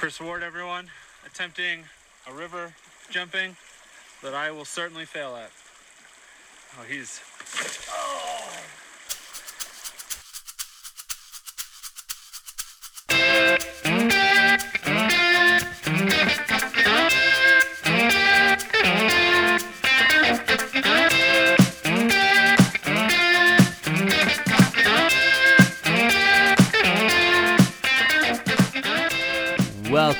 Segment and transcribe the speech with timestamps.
[0.00, 0.88] Chris Ward, everyone,
[1.26, 1.84] attempting
[2.26, 2.72] a river
[3.10, 3.54] jumping
[4.22, 5.50] that I will certainly fail at.
[6.78, 7.20] Oh, he's.
[7.90, 8.48] Oh.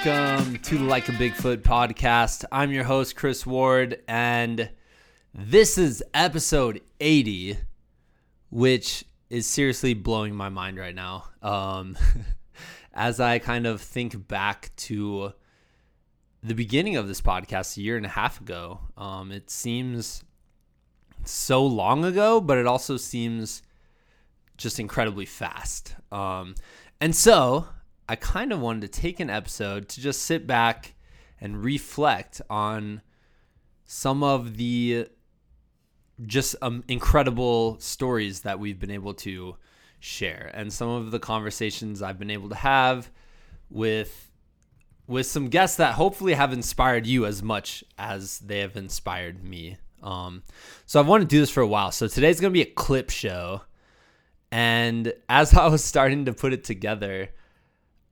[0.02, 2.46] Welcome to the Like a Bigfoot podcast.
[2.50, 4.70] I'm your host, Chris Ward, and
[5.34, 7.58] this is episode 80,
[8.48, 11.24] which is seriously blowing my mind right now.
[11.42, 11.98] Um,
[12.94, 15.34] as I kind of think back to
[16.42, 20.24] the beginning of this podcast a year and a half ago, um, it seems
[21.24, 23.60] so long ago, but it also seems
[24.56, 25.94] just incredibly fast.
[26.10, 26.54] Um,
[27.02, 27.66] and so
[28.10, 30.94] I kind of wanted to take an episode to just sit back
[31.40, 33.02] and reflect on
[33.84, 35.06] some of the
[36.26, 39.54] just um, incredible stories that we've been able to
[40.00, 43.12] share and some of the conversations I've been able to have
[43.70, 44.32] with
[45.06, 49.76] with some guests that hopefully have inspired you as much as they have inspired me.
[50.02, 50.42] Um,
[50.84, 51.92] so I've wanted to do this for a while.
[51.92, 53.62] So today's going to be a clip show.
[54.50, 57.28] And as I was starting to put it together,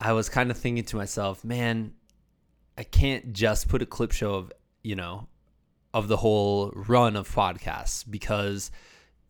[0.01, 1.93] I was kind of thinking to myself, man,
[2.77, 5.27] I can't just put a clip show of, you know,
[5.93, 8.71] of the whole run of podcasts because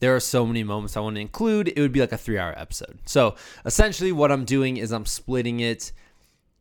[0.01, 1.69] there are so many moments I want to include.
[1.69, 2.99] It would be like a three hour episode.
[3.07, 5.93] So essentially, what I'm doing is I'm splitting it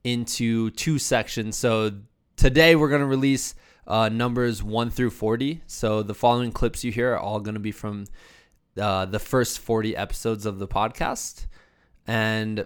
[0.04, 1.58] into two sections.
[1.58, 1.92] So
[2.38, 5.62] today we're going to release uh, numbers 1 through 40.
[5.68, 8.06] So the following clips you hear are all going to be from
[8.80, 11.48] uh, the first 40 episodes of the podcast.
[12.06, 12.66] And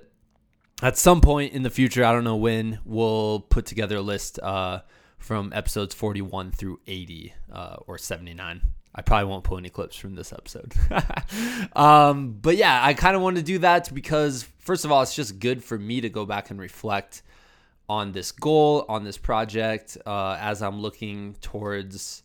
[0.82, 4.40] at some point in the future, I don't know when, we'll put together a list
[4.40, 4.82] uh,
[5.20, 8.62] from episodes 41 through 80 uh, or 79.
[8.94, 10.74] I probably won't pull any clips from this episode.
[11.75, 15.16] um, but yeah, I kind of wanted to do that because, first of all, it's
[15.16, 17.22] just good for me to go back and reflect
[17.88, 22.24] on this goal, on this project, uh, as I'm looking towards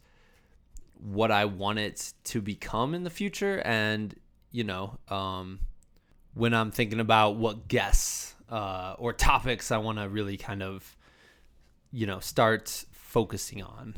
[0.99, 3.61] what I want it to become in the future.
[3.65, 4.15] And,
[4.51, 5.61] you know, um,
[6.35, 10.97] when I'm thinking about what guests uh, or topics I want to really kind of,
[11.93, 13.95] you know, start focusing on.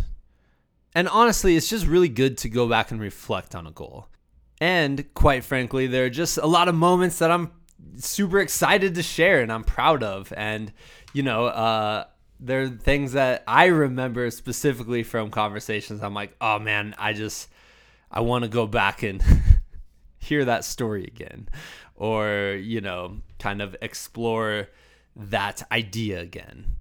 [0.95, 4.09] And honestly, it's just really good to go back and reflect on a goal.
[4.61, 7.53] And quite frankly, there are just a lot of moments that I'm
[7.97, 10.33] super excited to share and I'm proud of.
[10.37, 10.73] And,
[11.13, 12.05] you know, uh,
[12.41, 16.03] there are things that I remember specifically from conversations.
[16.03, 17.49] I'm like, oh man, I just,
[18.11, 19.23] I want to go back and
[20.19, 21.49] hear that story again
[21.99, 24.69] or, you know, kind of explore
[25.15, 26.77] that idea again.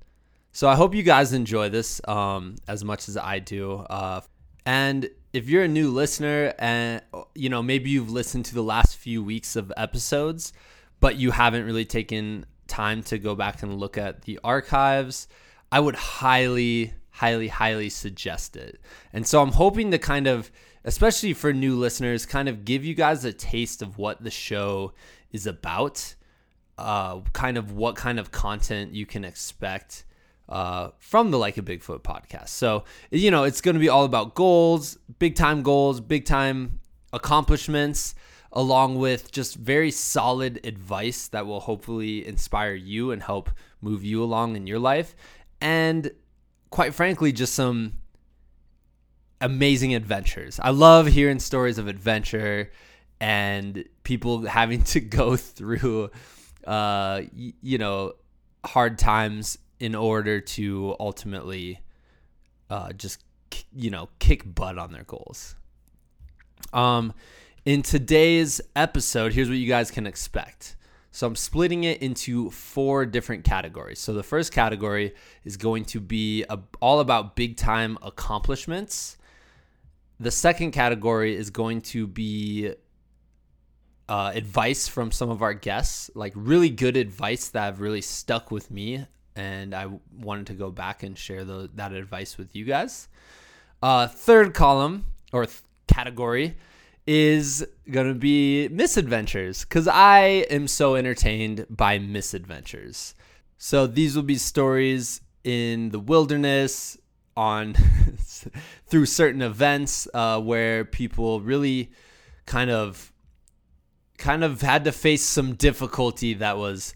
[0.53, 3.73] So I hope you guys enjoy this um, as much as I do.
[3.89, 4.22] Uh,
[4.66, 7.01] and if you're a new listener and
[7.35, 10.53] you know maybe you've listened to the last few weeks of episodes,
[11.00, 15.27] but you haven't really taken time to go back and look at the archives,
[15.72, 18.79] I would highly, highly, highly suggest it.
[19.13, 20.51] And so I'm hoping to kind of,
[20.87, 24.93] especially for new listeners, kind of give you guys a taste of what the show
[25.31, 26.15] is about
[26.77, 30.05] uh, kind of what kind of content you can expect
[30.49, 32.49] uh, from the Like a Bigfoot podcast.
[32.49, 36.79] So, you know, it's going to be all about goals, big time goals, big time
[37.11, 38.15] accomplishments,
[38.51, 43.49] along with just very solid advice that will hopefully inspire you and help
[43.81, 45.15] move you along in your life.
[45.59, 46.11] And
[46.69, 47.93] quite frankly, just some
[49.41, 50.59] amazing adventures.
[50.61, 52.71] I love hearing stories of adventure
[53.19, 56.05] and people having to go through
[56.65, 58.13] uh, y- you know,
[58.65, 61.79] hard times in order to ultimately
[62.69, 63.23] uh, just,
[63.73, 65.55] you know, kick butt on their goals.
[66.73, 67.13] Um,
[67.63, 70.75] in today's episode, here's what you guys can expect.
[71.11, 73.99] So I'm splitting it into four different categories.
[73.99, 79.17] So the first category is going to be a, all about big time accomplishments.
[80.19, 82.73] The second category is going to be
[84.09, 88.51] uh, advice from some of our guests, like really good advice that have really stuck
[88.51, 89.05] with me,
[89.35, 89.87] and I
[90.17, 93.09] wanted to go back and share the, that advice with you guys.
[93.83, 96.57] Uh, third column or th- category
[97.05, 103.13] is gonna be misadventures because I am so entertained by misadventures.
[103.57, 106.97] So these will be stories in the wilderness,
[107.38, 107.75] on
[108.88, 111.92] through certain events uh, where people really
[112.45, 113.13] kind of
[114.18, 116.95] kind of had to face some difficulty that was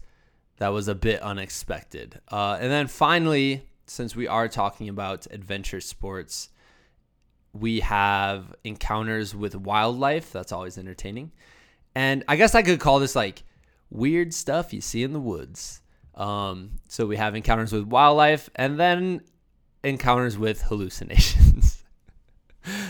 [0.58, 2.20] that was a bit unexpected.
[2.30, 6.50] Uh, and then finally, since we are talking about adventure sports,
[7.52, 10.32] we have encounters with wildlife.
[10.32, 11.32] That's always entertaining.
[11.94, 13.44] And I guess I could call this like
[13.90, 15.82] weird stuff you see in the woods.
[16.14, 19.22] Um, so we have encounters with wildlife and then
[19.84, 21.78] encounters with hallucinations.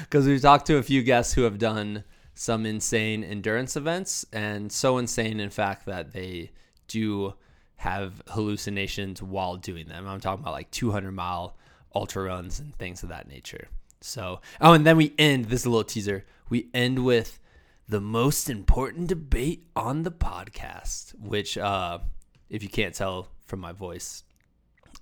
[0.02, 2.04] Because we've talked to a few guests who have done
[2.34, 6.50] some insane endurance events, and so insane, in fact, that they
[6.88, 7.32] do
[7.76, 10.06] have hallucinations while doing them.
[10.06, 11.56] I'm talking about like 200 mile
[11.94, 13.68] ultra runs and things of that nature.
[14.00, 16.24] So, oh, and then we end this is a little teaser.
[16.48, 17.40] We end with
[17.88, 22.00] the most important debate on the podcast, which, uh,
[22.48, 24.24] if you can't tell from my voice,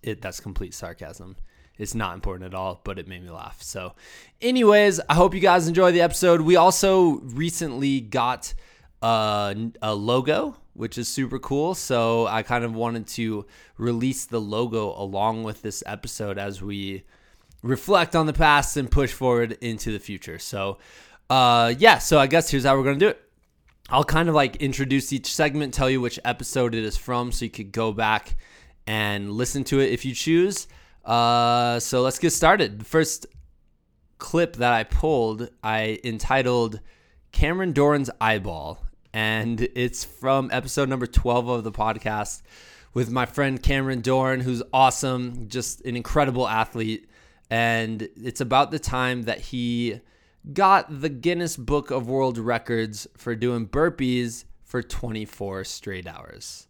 [0.02, 1.36] it that's complete sarcasm.
[1.80, 3.62] It's not important at all, but it made me laugh.
[3.62, 3.94] So,
[4.42, 6.42] anyways, I hope you guys enjoy the episode.
[6.42, 8.52] We also recently got
[9.00, 11.74] a, a logo, which is super cool.
[11.74, 13.46] So, I kind of wanted to
[13.78, 17.04] release the logo along with this episode as we
[17.62, 20.38] reflect on the past and push forward into the future.
[20.38, 20.76] So,
[21.30, 23.22] uh, yeah, so I guess here's how we're going to do it.
[23.88, 27.46] I'll kind of like introduce each segment, tell you which episode it is from, so
[27.46, 28.36] you could go back
[28.86, 30.68] and listen to it if you choose.
[31.04, 32.80] Uh, so let's get started.
[32.80, 33.26] The first
[34.18, 36.80] clip that I pulled, I entitled
[37.32, 42.42] Cameron Doran's Eyeball, and it's from episode number 12 of the podcast
[42.92, 47.08] with my friend Cameron Doran, who's awesome, just an incredible athlete.
[47.48, 50.00] And it's about the time that he
[50.52, 56.68] got the Guinness Book of World Records for doing burpees for 24 straight hours.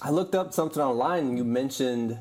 [0.00, 2.18] I looked up something online you mentioned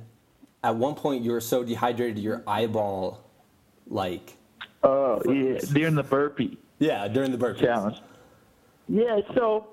[0.64, 3.30] at one point you were so dehydrated your eyeball
[3.88, 4.38] like
[4.84, 7.98] Oh yeah, during the burpee yeah during the burpee challenge.
[8.90, 9.68] Yeah, so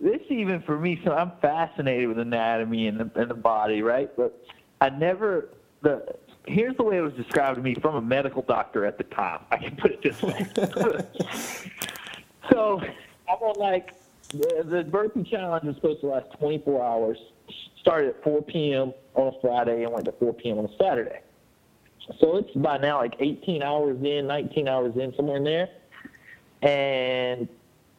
[0.00, 4.10] this even for me, so I'm fascinated with anatomy and the, and the body, right?
[4.16, 4.44] But
[4.80, 5.50] I never
[5.82, 6.16] the
[6.46, 9.40] here's the way it was described to me from a medical doctor at the time.
[9.50, 10.46] I can put it this way.
[12.50, 12.80] so
[13.28, 13.94] I'm on like
[14.30, 17.18] the, the burpee challenge is supposed to last 24 hours.
[17.82, 18.94] Started at 4 p.m.
[19.14, 20.58] on a Friday and went to 4 p.m.
[20.58, 21.20] on a Saturday.
[22.20, 25.68] So it's by now like 18 hours in, 19 hours in, somewhere in there.
[26.62, 27.48] And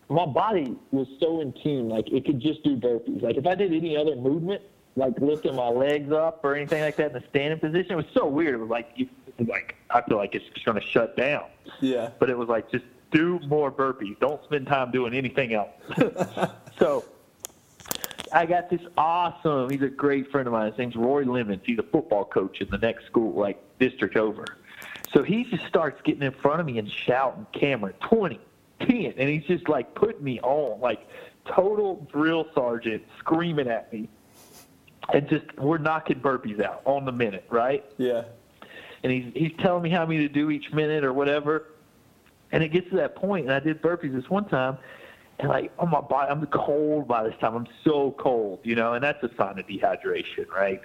[0.09, 3.21] my body was so in tune, like it could just do burpees.
[3.21, 4.61] Like if I did any other movement,
[4.95, 8.05] like lifting my legs up or anything like that in the standing position, it was
[8.13, 8.55] so weird.
[8.55, 9.09] It was like, you,
[9.39, 11.45] like I feel like it's just going to shut down.
[11.81, 14.19] yeah But it was like just do more burpees.
[14.19, 15.69] Don't spend time doing anything else.
[16.79, 17.05] so
[18.33, 19.69] I got this awesome.
[19.69, 20.69] He's a great friend of mine.
[20.69, 21.61] His name's Roy Lemons.
[21.65, 24.45] He's a football coach in the next school, like district over.
[25.13, 28.39] So he just starts getting in front of me and shouting, Cameron, 20,
[28.79, 29.13] 10.
[29.17, 31.07] And he's just like putting me on, like
[31.45, 34.09] total drill sergeant screaming at me.
[35.13, 37.85] And just, we're knocking burpees out on the minute, right?
[37.97, 38.23] yeah
[39.03, 41.67] and he's he's telling me how many to do each minute or whatever.
[42.51, 44.77] And it gets to that point, and I did burpees this one time,
[45.39, 47.55] and like on my body, I'm cold by this time.
[47.55, 50.81] I'm so cold, you know, and that's a sign of dehydration, right?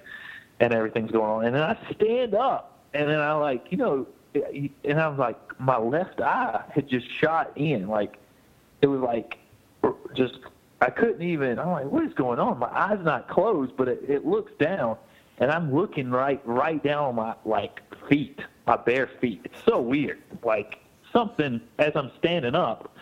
[0.59, 4.07] And everything's going on, and then I stand up, and then I like, you know,
[4.33, 8.17] and I was like, my left eye had just shot in, like
[8.81, 9.37] it was like
[10.13, 10.39] just
[10.81, 11.59] I couldn't even.
[11.59, 12.59] I'm like, what is going on?
[12.59, 14.97] My eye's not closed, but it, it looks down,
[15.37, 19.41] and I'm looking right right down on my like feet, my bare feet.
[19.43, 20.19] It's so weird.
[20.43, 20.79] Like
[21.11, 22.95] something as I'm standing up,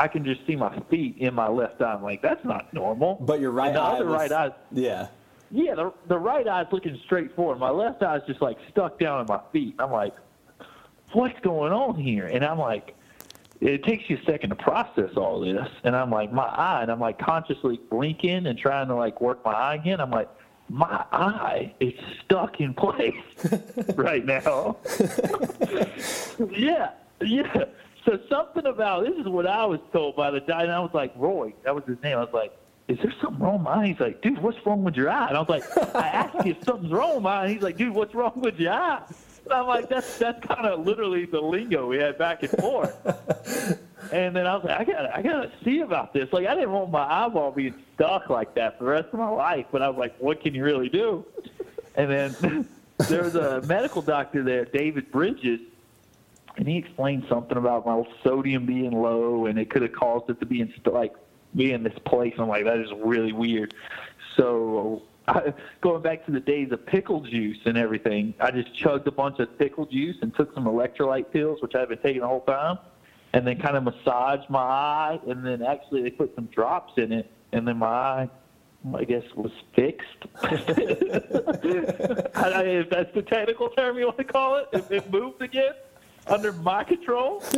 [0.00, 1.92] I can just see my feet in my left eye.
[1.92, 3.16] I'm like, that's not normal.
[3.20, 5.08] but your right And the eye other was, right eye, yeah
[5.50, 7.58] yeah, the the right eye's looking straight forward.
[7.58, 9.74] My left eye's just like stuck down in my feet.
[9.78, 10.14] I'm like,
[11.12, 12.26] what's going on here?
[12.26, 12.94] And I'm like,
[13.60, 15.68] it takes you a second to process all this.
[15.82, 19.44] And I'm like, my eye, and I'm like consciously blinking and trying to like work
[19.44, 20.00] my eye again.
[20.00, 20.28] I'm like,
[20.68, 23.14] my eye is stuck in place
[23.96, 24.76] right now.
[26.50, 26.90] yeah,
[27.20, 27.64] yeah.
[28.04, 30.90] So something about this is what I was told by the guy, and I was
[30.94, 32.16] like, Roy, that was his name.
[32.16, 32.56] I was like,
[32.88, 33.86] is there something wrong with my eye?
[33.88, 35.28] He's like, dude, what's wrong with your eye?
[35.28, 37.48] And I was like, I asked you if something's wrong with my eye.
[37.48, 39.02] He's like, dude, what's wrong with your eye?
[39.44, 42.96] And I'm like, that's that's kind of literally the lingo we had back and forth.
[44.12, 46.32] And then I was like, I gotta, I gotta see about this.
[46.32, 49.28] Like, I didn't want my eyeball being stuck like that for the rest of my
[49.28, 49.66] life.
[49.70, 51.24] But I was like, what can you really do?
[51.94, 52.68] And then
[53.08, 55.60] there was a medical doctor there, David Bridges,
[56.56, 60.40] and he explained something about my sodium being low, and it could have caused it
[60.40, 61.14] to be in like
[61.54, 62.34] be in this place.
[62.38, 63.74] I'm like, that is really weird.
[64.36, 65.02] So.
[65.28, 69.12] I, going back to the days of pickle juice and everything, I just chugged a
[69.12, 72.40] bunch of pickle juice and took some electrolyte pills, which I've been taking the whole
[72.40, 72.78] time
[73.32, 77.12] and then kind of massaged my eye, and then actually they put some drops in
[77.12, 78.28] it, and then my eye
[78.94, 80.06] I guess was fixed.
[80.42, 80.48] I,
[82.34, 85.74] I, if that's the technical term you want to call it, if it moved again
[86.26, 87.42] under my control.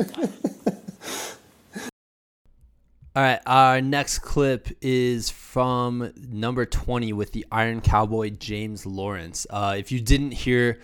[3.14, 9.46] All right, our next clip is from number 20 with the Iron Cowboy James Lawrence.
[9.50, 10.80] Uh, if you didn't hear,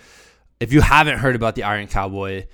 [0.61, 2.45] if you haven't heard about the Iron Cowboy,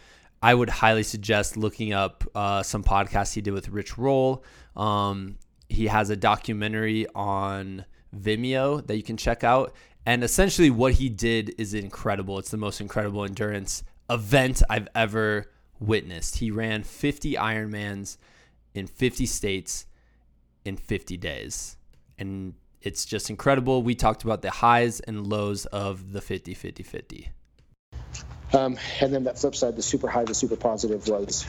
[0.40, 4.44] I would highly suggest looking up uh, some podcasts he did with Rich Roll.
[4.76, 5.38] Um,
[5.68, 9.74] he has a documentary on Vimeo that you can check out.
[10.06, 12.38] And essentially, what he did is incredible.
[12.38, 16.38] It's the most incredible endurance event I've ever witnessed.
[16.38, 18.16] He ran 50 Ironmans
[18.74, 19.86] in 50 states
[20.64, 21.76] in 50 days.
[22.18, 23.82] And it's just incredible.
[23.82, 27.30] We talked about the highs and lows of the 50 50 50.
[28.52, 31.46] Um, and then that flip side, the super high, the super positive was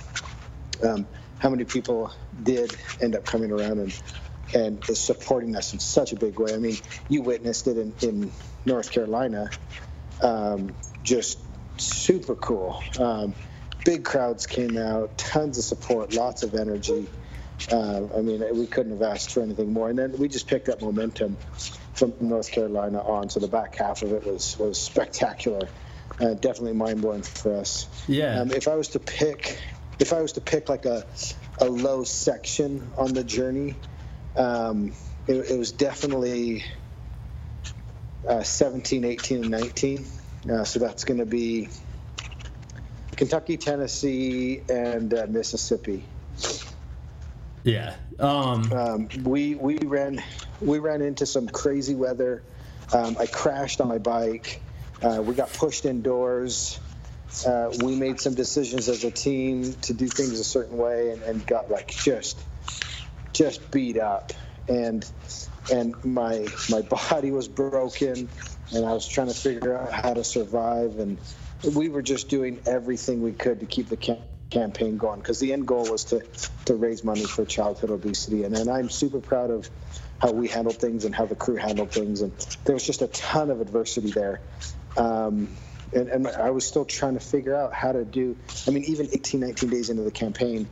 [0.84, 1.06] um,
[1.40, 2.12] how many people
[2.44, 4.02] did end up coming around and
[4.54, 6.54] and is supporting us in such a big way.
[6.54, 6.78] I mean,
[7.10, 8.32] you witnessed it in, in
[8.66, 9.50] North Carolina.
[10.22, 11.40] Um, just
[11.78, 12.82] super cool.
[13.00, 13.34] Um,
[13.84, 17.08] big crowds came out, tons of support, lots of energy.
[17.72, 19.90] Uh, I mean, we couldn't have asked for anything more.
[19.90, 21.38] And then we just picked up momentum
[21.94, 23.30] from North Carolina on.
[23.30, 25.68] So the back half of it was was spectacular.
[26.20, 27.88] Uh, definitely mind blowing for us.
[28.08, 28.42] Yeah.
[28.42, 29.58] Um, if I was to pick,
[30.00, 31.06] if I was to pick like a
[31.60, 33.76] a low section on the journey,
[34.36, 34.92] um,
[35.28, 36.66] it, it, was definitely
[38.28, 40.06] uh, 17, 18, and 19.
[40.50, 41.70] Uh, so that's going to be
[43.16, 46.06] Kentucky, Tennessee, and uh, Mississippi.
[47.64, 47.96] Yeah.
[48.20, 50.24] Um, um, we we ran
[50.62, 52.44] we ran into some crazy weather.
[52.94, 54.62] Um, I crashed on my bike.
[55.02, 56.80] Uh, we got pushed indoors.
[57.46, 61.24] Uh, we made some decisions as a team to do things a certain way, and,
[61.24, 62.40] and got like just
[63.34, 64.32] just beat up,
[64.70, 65.10] and
[65.74, 68.30] and my my body was broken,
[68.74, 71.18] and I was trying to figure out how to survive, and
[71.76, 75.52] we were just doing everything we could to keep the camp campaign going because the
[75.52, 76.22] end goal was to
[76.66, 79.70] to raise money for childhood obesity and, and I'm super proud of
[80.20, 82.32] how we handled things and how the crew handled things and
[82.64, 84.42] there was just a ton of adversity there.
[84.96, 85.50] Um,
[85.94, 89.08] and, and I was still trying to figure out how to do I mean even
[89.12, 90.68] 18 19 days into the campaign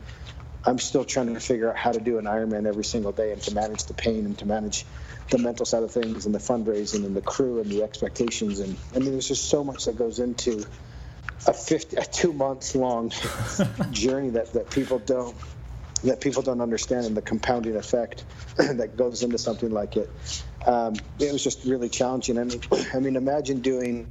[0.64, 3.42] I'm still trying to figure out how to do an Ironman every single day and
[3.42, 4.86] to manage the pain and to manage
[5.30, 8.60] the mental side of things and the fundraising and the crew and the expectations.
[8.60, 10.64] And I mean there's just so much that goes into
[11.46, 13.10] a 50 a two months long
[13.90, 15.36] journey that, that people don't
[16.04, 18.24] that people don't understand and the compounding effect
[18.56, 20.10] that goes into something like it.
[20.66, 22.38] Um, it was just really challenging.
[22.38, 22.60] I mean
[22.94, 24.08] I mean imagine doing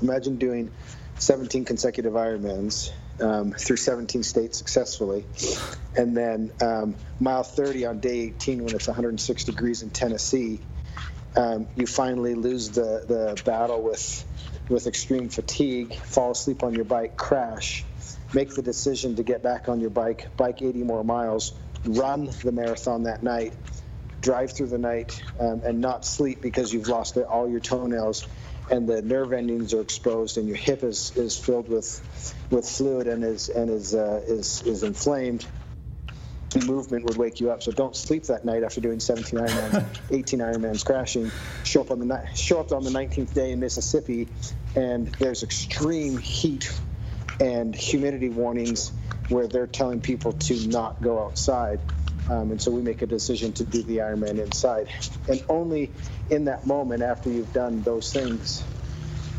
[0.00, 0.70] imagine doing
[1.18, 5.24] 17 consecutive Ironmans um, through 17 states successfully.
[5.96, 10.60] And then um, mile 30 on day 18, when it's 106 degrees in Tennessee,
[11.36, 14.24] um, you finally lose the, the battle with
[14.68, 17.84] with extreme fatigue, fall asleep on your bike, crash,
[18.34, 22.52] make the decision to get back on your bike, bike 80 more miles, run the
[22.52, 23.54] marathon that night,
[24.20, 28.26] drive through the night, um, and not sleep because you've lost all your toenails
[28.70, 33.06] and the nerve endings are exposed and your hip is, is filled with with fluid
[33.06, 35.46] and is and is uh, is is inflamed
[36.50, 37.62] the movement would wake you up.
[37.62, 41.30] So don't sleep that night after doing 17 Ironmans, 18 Ironmans crashing.
[41.64, 44.28] Show up on the show up on the 19th day in Mississippi,
[44.74, 46.72] and there's extreme heat
[47.40, 48.92] and humidity warnings
[49.28, 51.80] where they're telling people to not go outside.
[52.30, 54.88] Um, and so we make a decision to do the Ironman inside.
[55.28, 55.90] And only
[56.30, 58.62] in that moment, after you've done those things,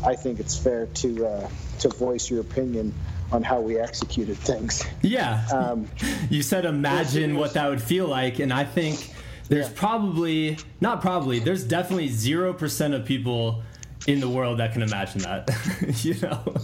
[0.04, 2.94] I think it's fair to uh, to voice your opinion
[3.32, 4.84] on how we executed things.
[5.02, 5.46] Yeah.
[5.52, 5.88] Um,
[6.30, 9.12] you said imagine what that would feel like, and I think
[9.48, 9.74] there's yeah.
[9.76, 13.62] probably not probably there's definitely zero percent of people
[14.06, 15.50] in the world that can imagine that.
[16.04, 16.56] you know.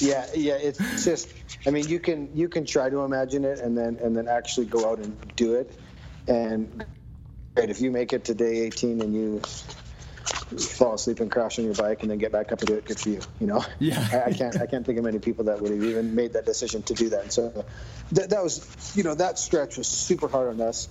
[0.00, 0.54] Yeah, yeah.
[0.54, 1.32] It's just.
[1.66, 4.66] I mean, you can you can try to imagine it, and then and then actually
[4.66, 5.78] go out and do it.
[6.28, 6.84] And
[7.54, 9.40] great if you make it to day 18 and you
[10.58, 12.84] fall asleep and crash on your bike and then get back up and do it,
[12.84, 13.20] good for you.
[13.40, 14.06] You know, yeah.
[14.26, 16.46] I, I can't I can't think of many people that would have even made that
[16.46, 17.22] decision to do that.
[17.22, 17.64] And so
[18.12, 20.88] that, that was, you know, that stretch was super hard on us.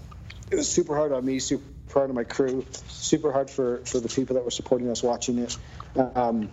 [0.52, 4.00] It was super hard on me, super hard on my crew, super hard for for
[4.00, 5.58] the people that were supporting us watching it.
[5.96, 6.50] Um,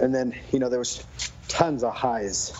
[0.00, 1.04] and then you know there was
[1.48, 2.52] tons of highs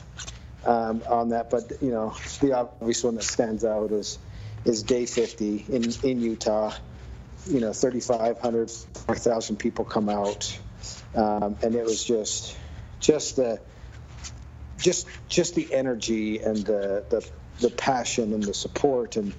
[0.65, 4.19] um, on that, but you know the obvious one that stands out is
[4.65, 6.73] is day 50 in in Utah.
[7.49, 10.59] You know 3,500, 4,000 people come out,
[11.15, 12.57] um, and it was just
[12.99, 13.61] just the
[14.79, 17.29] just just the energy and the the,
[17.61, 19.33] the passion and the support and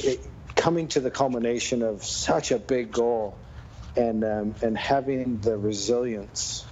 [0.00, 3.36] it, coming to the culmination of such a big goal
[3.96, 6.64] and um, and having the resilience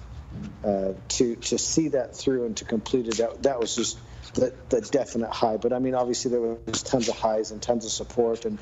[0.65, 3.99] uh, to to see that through and to complete it that, that was just
[4.35, 5.57] the, the definite high.
[5.57, 8.59] But i mean obviously there was tons of highs and tons of support and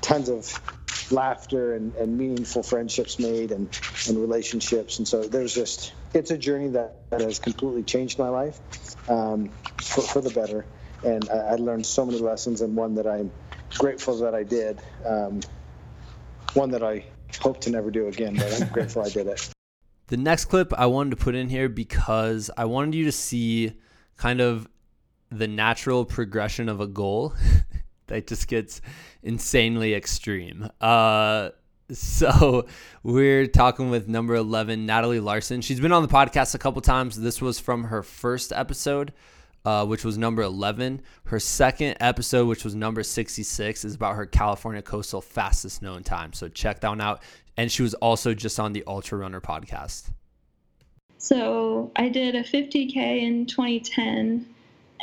[0.00, 3.68] tons of laughter and, and meaningful friendships made and,
[4.08, 4.98] and relationships.
[4.98, 8.58] And so there's just it's a journey that, that has completely changed my life
[9.08, 9.50] um,
[9.80, 10.64] for, for the better.
[11.04, 13.30] And I, I learned so many lessons and one that i'm
[13.78, 15.40] grateful that i did um,
[16.54, 17.04] one that i
[17.40, 19.50] hope to never do again but i'm grateful i did it
[20.10, 23.74] The next clip I wanted to put in here because I wanted you to see
[24.16, 24.68] kind of
[25.30, 27.32] the natural progression of a goal
[28.08, 28.80] that just gets
[29.22, 30.68] insanely extreme.
[30.80, 31.50] Uh,
[31.92, 32.66] so
[33.04, 35.60] we're talking with number 11, Natalie Larson.
[35.60, 37.20] She's been on the podcast a couple times.
[37.20, 39.12] This was from her first episode,
[39.64, 41.02] uh, which was number 11.
[41.24, 46.32] Her second episode, which was number 66, is about her California coastal fastest known time.
[46.32, 47.22] So check that one out.
[47.56, 50.10] And she was also just on the Ultra Runner podcast.
[51.18, 54.46] So I did a 50K in 2010.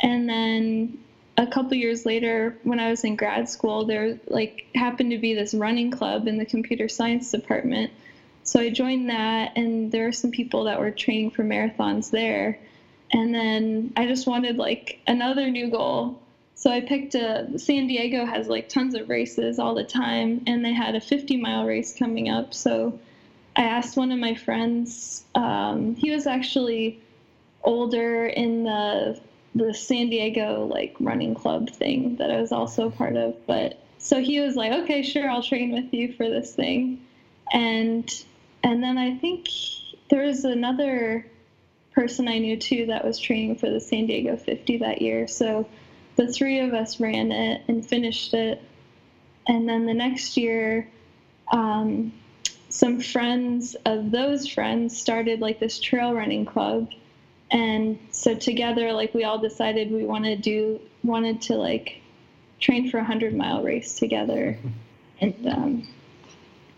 [0.02, 0.98] And then
[1.36, 5.34] a couple years later, when I was in grad school, there like happened to be
[5.34, 7.92] this running club in the computer science department.
[8.42, 12.58] So I joined that, and there were some people that were training for marathons there.
[13.10, 16.18] And then I just wanted like another new goal.
[16.54, 20.64] So I picked a San Diego has like tons of races all the time, and
[20.64, 22.52] they had a 50 mile race coming up.
[22.52, 22.98] So
[23.56, 25.24] I asked one of my friends.
[25.34, 26.98] Um, he was actually
[27.62, 29.20] older in the
[29.54, 33.34] the San Diego like running club thing that I was also part of.
[33.46, 37.00] But so he was like, "Okay, sure, I'll train with you for this thing,"
[37.52, 38.24] and
[38.62, 39.48] and then I think
[40.08, 41.26] there was another
[41.98, 45.26] person I knew too that was training for the San Diego 50 that year.
[45.26, 45.68] So
[46.14, 48.62] the three of us ran it and finished it,
[49.48, 50.88] and then the next year.
[51.50, 52.12] Um,
[52.68, 56.90] some friends of those friends started like this trail running club
[57.50, 62.02] and so together like we all decided we wanted to do wanted to like
[62.60, 64.58] train for a hundred mile race together
[65.22, 65.88] and um,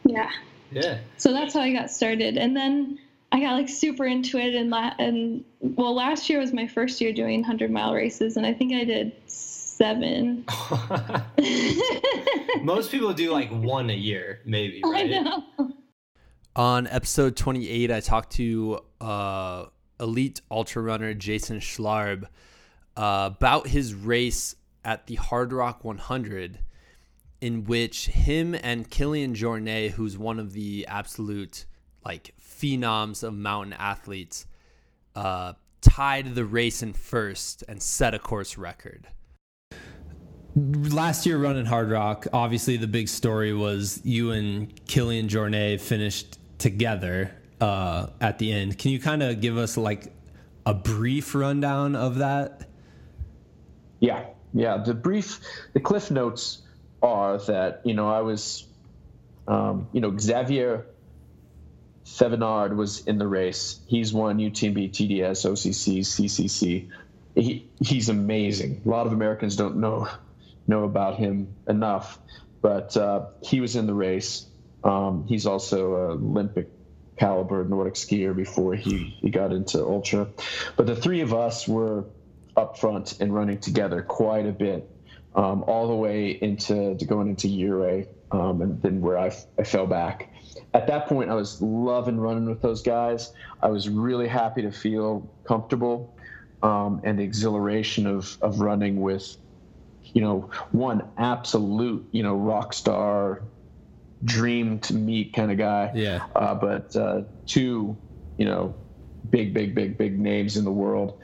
[0.05, 0.31] yeah
[0.71, 0.99] Yeah.
[1.17, 3.00] so that's how i got started and then
[3.33, 7.01] i got like super into it and la- and well last year was my first
[7.01, 10.45] year doing 100 mile races and i think i did seven
[12.63, 15.11] Most people do like one a year, maybe, i right?
[15.11, 15.45] know
[16.57, 19.67] On episode 28, I talked to uh,
[19.99, 22.25] elite ultra runner Jason Schlarb
[22.97, 26.59] uh, about his race at the Hardrock 100,
[27.41, 31.67] in which him and Kilian Jornet, who's one of the absolute
[32.05, 34.47] like phenoms of mountain athletes,
[35.15, 39.09] uh, tied the race in first and set a course record.
[40.57, 47.35] Last year running Hardrock, obviously the big story was you and Kilian Jornet finished together
[47.61, 48.79] uh, at the end.
[48.79, 50.13] Can you kind of give us like
[50.67, 52.69] a brief rundown of that?
[54.01, 54.79] Yeah, yeah.
[54.79, 55.41] The brief,
[55.73, 56.63] the cliff notes
[57.03, 58.67] are that you know I was,
[59.47, 60.87] um, you know, Xavier
[62.17, 63.81] Thevenard was in the race.
[63.87, 66.89] He's won UTMB, TDS, OCC, CCC.
[67.35, 68.83] He he's amazing.
[68.85, 70.09] A lot of Americans don't know
[70.67, 72.19] know about him enough,
[72.63, 74.47] but uh, he was in the race.
[74.83, 76.69] Um, he's also an Olympic
[77.19, 80.29] caliber Nordic skier before he, he got into ultra.
[80.77, 82.07] But the three of us were
[82.57, 84.91] up front and running together quite a bit,
[85.35, 89.65] um, all the way into to going into Ouray, um, and then where I, I
[89.65, 90.30] fell back.
[90.75, 93.33] At that point, I was loving running with those guys.
[93.63, 96.15] I was really happy to feel comfortable
[96.63, 99.37] um, and the exhilaration of, of running with,
[100.13, 103.43] you know, one absolute, you know, rock star,
[104.25, 105.93] dream to meet kind of guy.
[105.95, 106.27] Yeah.
[106.35, 107.97] Uh, but uh, two,
[108.37, 108.75] you know,
[109.31, 111.21] big, big, big, big names in the world.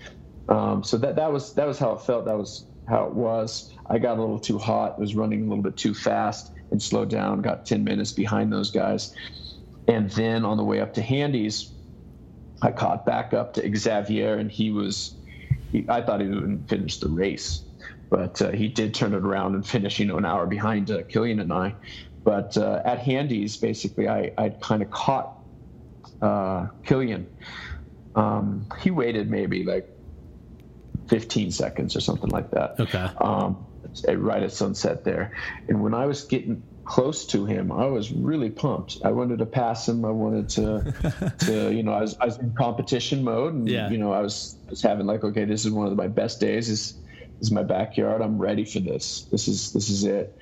[0.49, 2.27] Um, so that that was that was how it felt.
[2.27, 3.73] That was how it was.
[3.91, 4.95] I got a little too hot.
[4.97, 7.43] I Was running a little bit too fast and slowed down.
[7.43, 9.15] Got ten minutes behind those guys.
[9.89, 11.71] And then on the way up to Handies,
[12.63, 15.15] I caught back up to Xavier, and he was.
[15.73, 17.63] He, I thought he wouldn't finish the race,
[18.09, 21.03] but uh, he did turn it around and finish, you know, an hour behind uh,
[21.03, 21.75] Kilian and I.
[22.25, 25.39] But uh, at Handies, basically, I I kind of caught
[26.23, 27.27] uh, Kilian.
[28.15, 29.89] Um, he waited maybe like
[31.09, 32.81] 15 seconds or something like that.
[32.81, 33.11] Okay.
[33.19, 33.66] Um,
[34.09, 35.33] right at sunset there.
[35.69, 38.99] And when I was getting close to him, I was really pumped.
[39.05, 40.05] I wanted to pass him.
[40.05, 43.91] I wanted to, to you know, I was, I was in competition mode, and Yeah.
[43.91, 46.69] you know, I was was having like, okay, this is one of my best days.
[46.69, 46.93] This,
[47.41, 48.23] this is my backyard.
[48.23, 49.27] I'm ready for this.
[49.31, 50.37] This is this is it.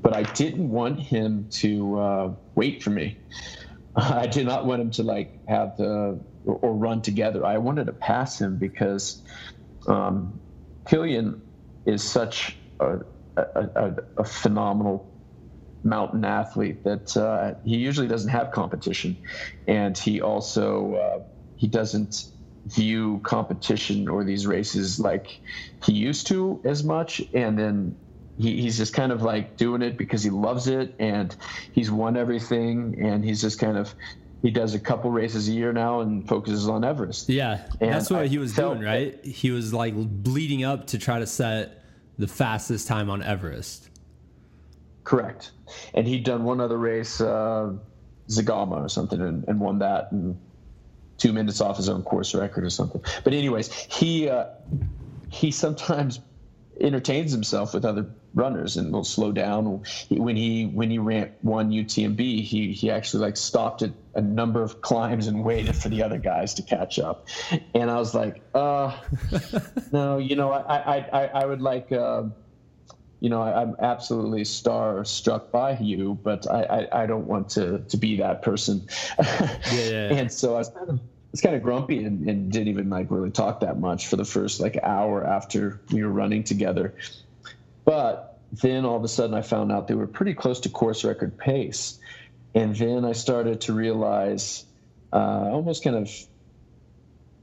[0.00, 3.18] but I didn't want him to uh, wait for me.
[3.96, 7.44] I did not want him to like have the or, or run together.
[7.44, 9.20] I wanted to pass him because
[9.88, 10.40] um,
[10.88, 11.40] Kilian
[11.84, 12.98] is such a,
[13.36, 15.08] a, a, phenomenal
[15.84, 19.16] mountain athlete that uh, he usually doesn't have competition,
[19.66, 21.22] and he also uh,
[21.56, 22.26] he doesn't
[22.66, 25.40] view competition or these races like
[25.84, 27.96] he used to as much, and then.
[28.40, 31.34] He, he's just kind of like doing it because he loves it and
[31.72, 33.92] he's won everything and he's just kind of
[34.42, 37.28] he does a couple races a year now and focuses on Everest.
[37.28, 39.24] Yeah, And that's what I he was doing, right?
[39.24, 41.77] He was like bleeding up to try to set
[42.18, 43.88] the fastest time on Everest.
[45.04, 45.52] Correct.
[45.94, 47.72] And he'd done one other race, uh,
[48.28, 50.38] Zegama or something, and, and won that and
[51.16, 53.02] two minutes off his own course record or something.
[53.24, 54.46] But anyways, he uh,
[55.30, 56.20] he sometimes
[56.80, 58.06] entertains himself with other
[58.38, 59.82] runners and will slow down.
[60.08, 64.62] When he when he ran one UTMB, he he actually like stopped at a number
[64.62, 67.26] of climbs and waited for the other guys to catch up.
[67.74, 68.96] And I was like, uh,
[69.92, 71.92] no, you know, I I I, I would like.
[71.92, 72.24] Uh,
[73.20, 77.48] you know, I, I'm absolutely star struck by you, but I, I, I don't want
[77.50, 78.86] to, to be that person.
[79.18, 80.12] yeah.
[80.12, 81.00] and so I was kind of,
[81.42, 84.60] kind of grumpy and, and didn't even like really talk that much for the first
[84.60, 86.94] like hour after we were running together.
[87.84, 91.04] But then all of a sudden I found out they were pretty close to course
[91.04, 91.98] record pace.
[92.54, 94.64] And then I started to realize,
[95.12, 96.10] uh, almost kind of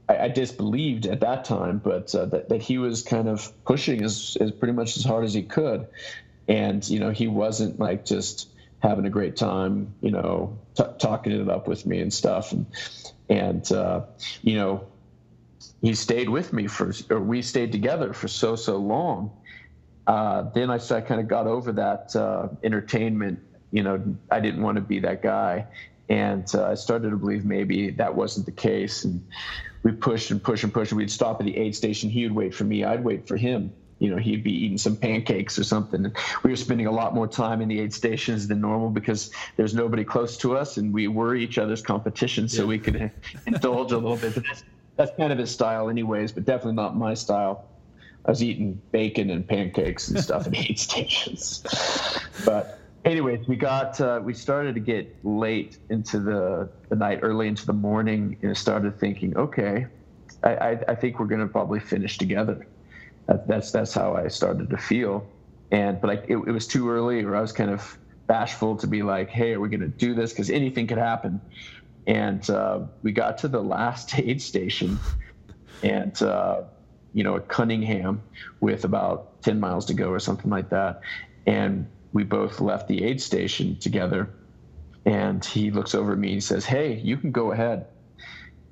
[0.08, 4.02] I, I disbelieved at that time, but uh, that, that he was kind of pushing
[4.02, 5.86] as, as pretty much as hard as he could.
[6.48, 8.48] And, you know, he wasn't like just
[8.80, 12.52] having a great time, you know, t- talking it up with me and stuff.
[12.52, 12.66] And,
[13.28, 14.02] and uh,
[14.42, 14.86] you know,
[15.82, 19.30] he stayed with me for, or we stayed together for so, so long.
[20.06, 23.40] Uh, then I, I kind of got over that uh, entertainment.
[23.72, 25.66] You know, I didn't want to be that guy.
[26.08, 29.04] And uh, I started to believe maybe that wasn't the case.
[29.04, 29.26] And
[29.82, 30.92] we pushed and pushed and pushed.
[30.92, 32.10] We'd stop at the aid station.
[32.10, 32.84] He would wait for me.
[32.84, 33.72] I'd wait for him.
[33.98, 36.04] You know, he'd be eating some pancakes or something.
[36.04, 39.30] And we were spending a lot more time in the aid stations than normal because
[39.56, 42.48] there's nobody close to us and we were each other's competition.
[42.48, 43.10] So we could
[43.46, 44.34] indulge a little bit.
[44.34, 44.64] But that's,
[44.96, 47.64] that's kind of his style, anyways, but definitely not my style.
[48.26, 51.62] I was eating bacon and pancakes and stuff in aid stations.
[52.44, 57.46] But anyways, we got uh, we started to get late into the, the night, early
[57.46, 59.86] into the morning, and started thinking, okay,
[60.42, 62.66] I, I, I think we're gonna probably finish together.
[63.26, 65.26] That, that's that's how I started to feel,
[65.70, 69.04] and but it, it was too early, or I was kind of bashful to be
[69.04, 70.32] like, hey, are we gonna do this?
[70.32, 71.40] Because anything could happen.
[72.08, 74.98] And uh, we got to the last aid station,
[75.82, 76.62] and uh,
[77.16, 78.22] you know, at Cunningham,
[78.60, 81.00] with about ten miles to go or something like that,
[81.46, 84.28] and we both left the aid station together.
[85.06, 87.86] And he looks over at me and he says, Hey, you can go ahead.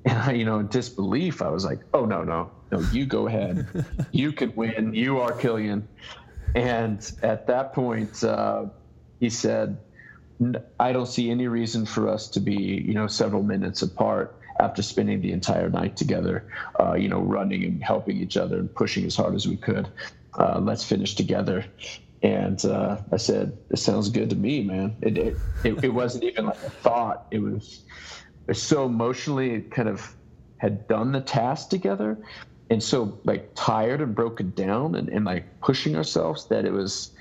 [0.07, 3.25] And I, you know, in disbelief, I was like, Oh, no, no, no, you go
[3.25, 3.67] ahead.
[4.11, 4.93] you can win.
[4.93, 5.87] You are Kilian.
[6.53, 8.65] And at that point, uh,
[9.19, 9.79] he said,
[10.79, 14.81] I don't see any reason for us to be, you know, several minutes apart after
[14.81, 16.47] spending the entire night together,
[16.79, 19.87] uh, you know, running and helping each other and pushing as hard as we could.
[20.37, 21.65] Uh, let's finish together.
[22.21, 26.23] And uh, I said, "It sounds good to me, man." It, it it it wasn't
[26.23, 27.27] even like a thought.
[27.31, 27.83] It was
[28.47, 30.15] it was so emotionally it kind of
[30.57, 32.17] had done the task together,
[32.69, 37.11] and so like tired and broken down and, and like pushing ourselves that it was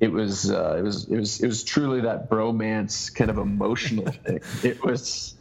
[0.00, 4.12] it was uh, it was it was it was truly that bromance kind of emotional
[4.26, 4.40] thing.
[4.62, 5.34] It was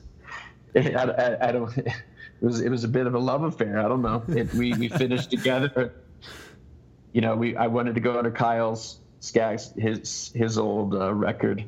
[0.76, 1.94] I, I, I don't it
[2.42, 3.80] was it was a bit of a love affair.
[3.80, 4.24] I don't know.
[4.28, 5.94] It, we we finished together.
[7.12, 11.64] You know, we I wanted to go under Kyle's Skaggs his his old uh, record,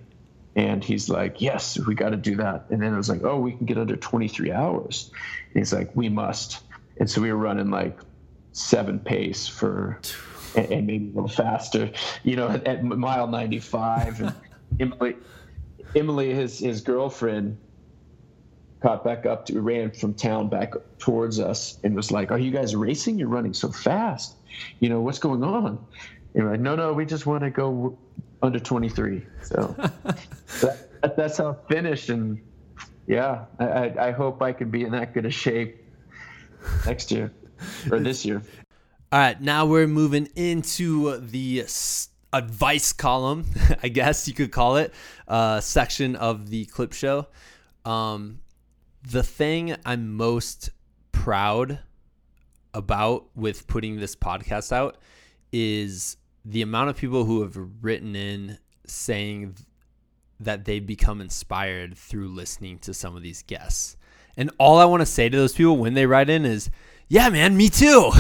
[0.56, 3.39] and he's like, "Yes, we got to do that." And then it was like, "Oh,
[3.39, 5.12] we can get under 23 hours."
[5.54, 6.62] And he's like, "We must."
[6.98, 7.98] And so we were running like
[8.52, 10.02] seven pace for,
[10.56, 11.91] and, and maybe a little faster,
[12.24, 14.22] you know, at, at mile 95.
[14.22, 14.36] And
[14.82, 15.15] Emily,
[15.96, 17.58] Emily, his his girlfriend,
[18.86, 22.52] caught back up to ran from town back towards us and was like, "Are you
[22.52, 23.17] guys racing?
[23.17, 24.36] You're running so fast.
[24.80, 25.84] You know what's going on?"
[26.36, 27.98] And we're like, "No, no, we just want to go
[28.43, 29.76] under 23." So
[30.62, 32.10] that, that's how it finished.
[32.10, 32.39] And
[33.08, 35.84] yeah, I, I, I hope I can be in that good a shape
[36.86, 37.32] next year
[37.89, 38.43] or this year.
[39.12, 41.65] All right, now we're moving into the
[42.32, 43.48] advice column,
[43.82, 44.93] I guess you could call it,
[45.28, 47.26] uh, section of the clip show.
[47.84, 48.41] Um,
[49.10, 50.72] the thing I'm most
[51.12, 51.80] proud
[52.74, 54.98] about with putting this podcast out
[55.52, 59.56] is the amount of people who have written in saying
[60.39, 63.96] that they've become inspired through listening to some of these guests.
[64.38, 66.70] And all I want to say to those people when they write in is,
[67.08, 68.12] yeah, man, me too.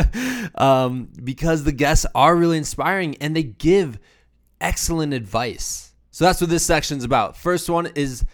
[0.56, 3.98] um, because the guests are really inspiring and they give
[4.60, 5.94] excellent advice.
[6.10, 7.36] So that's what this section's about.
[7.36, 8.24] First one is,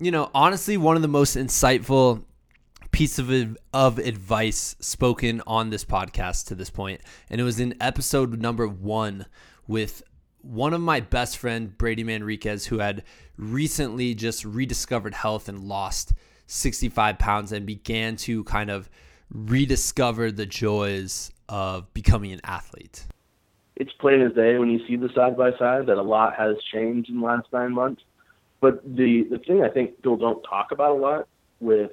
[0.00, 2.24] you know, honestly, one of the most insightful
[2.90, 3.30] piece of,
[3.72, 6.72] of advice spoken on this podcast to this.
[6.78, 9.26] And it was in episode number one
[9.66, 10.02] with
[10.42, 13.04] one of my best friend, Brady Manriquez, who had
[13.36, 16.14] recently just rediscovered health and lost
[16.46, 18.88] 65 pounds and began to kind of
[19.30, 23.04] rediscover the joys of becoming an athlete.
[23.76, 26.56] It's plain as day when you see the side by side that a lot has
[26.72, 28.02] changed in the last nine months.
[28.60, 31.28] But the, the thing I think people don't talk about a lot
[31.60, 31.92] with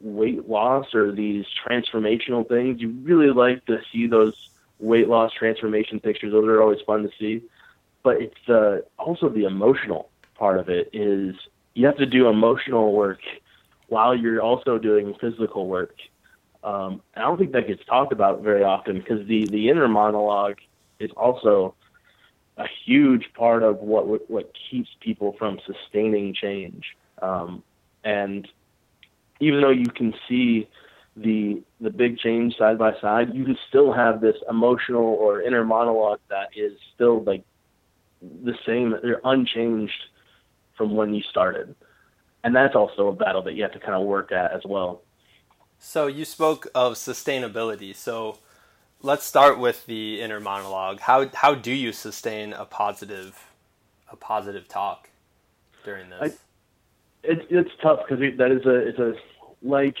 [0.00, 6.00] weight loss or these transformational things, you really like to see those weight loss transformation
[6.00, 6.32] pictures.
[6.32, 7.42] Those are always fun to see.
[8.02, 11.34] But it's also the emotional part of it is
[11.74, 13.20] you have to do emotional work
[13.88, 15.94] while you're also doing physical work.
[16.62, 20.58] Um, I don't think that gets talked about very often because the, the inner monologue
[20.98, 21.74] is also
[22.58, 26.84] a huge part of what what keeps people from sustaining change.
[27.22, 27.62] Um,
[28.04, 28.46] and
[29.40, 30.68] even though you can see
[31.16, 35.64] the the big change side by side, you can still have this emotional or inner
[35.64, 37.44] monologue that is still like
[38.20, 40.04] the same, they're unchanged
[40.76, 41.74] from when you started.
[42.44, 45.02] And that's also a battle that you have to kind of work at as well.
[45.78, 47.94] So you spoke of sustainability.
[47.94, 48.38] So
[49.02, 51.00] let's start with the inner monologue.
[51.00, 53.46] How how do you sustain a positive
[54.10, 55.10] a positive talk
[55.84, 56.18] during this?
[56.20, 56.26] I,
[57.28, 59.14] it, it's tough because it, that is a it's a
[59.62, 59.96] like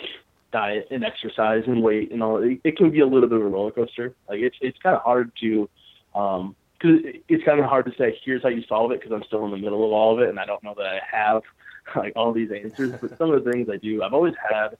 [0.52, 2.42] diet and exercise and weight and all.
[2.42, 4.14] It, it can be a little bit of a roller coaster.
[4.28, 5.68] Like it's it's kind of hard to
[6.14, 9.24] um because it's kind of hard to say here's how you solve it because I'm
[9.24, 11.42] still in the middle of all of it and I don't know that I have
[11.96, 12.92] like all these answers.
[13.00, 14.76] But some of the things I do, I've always had.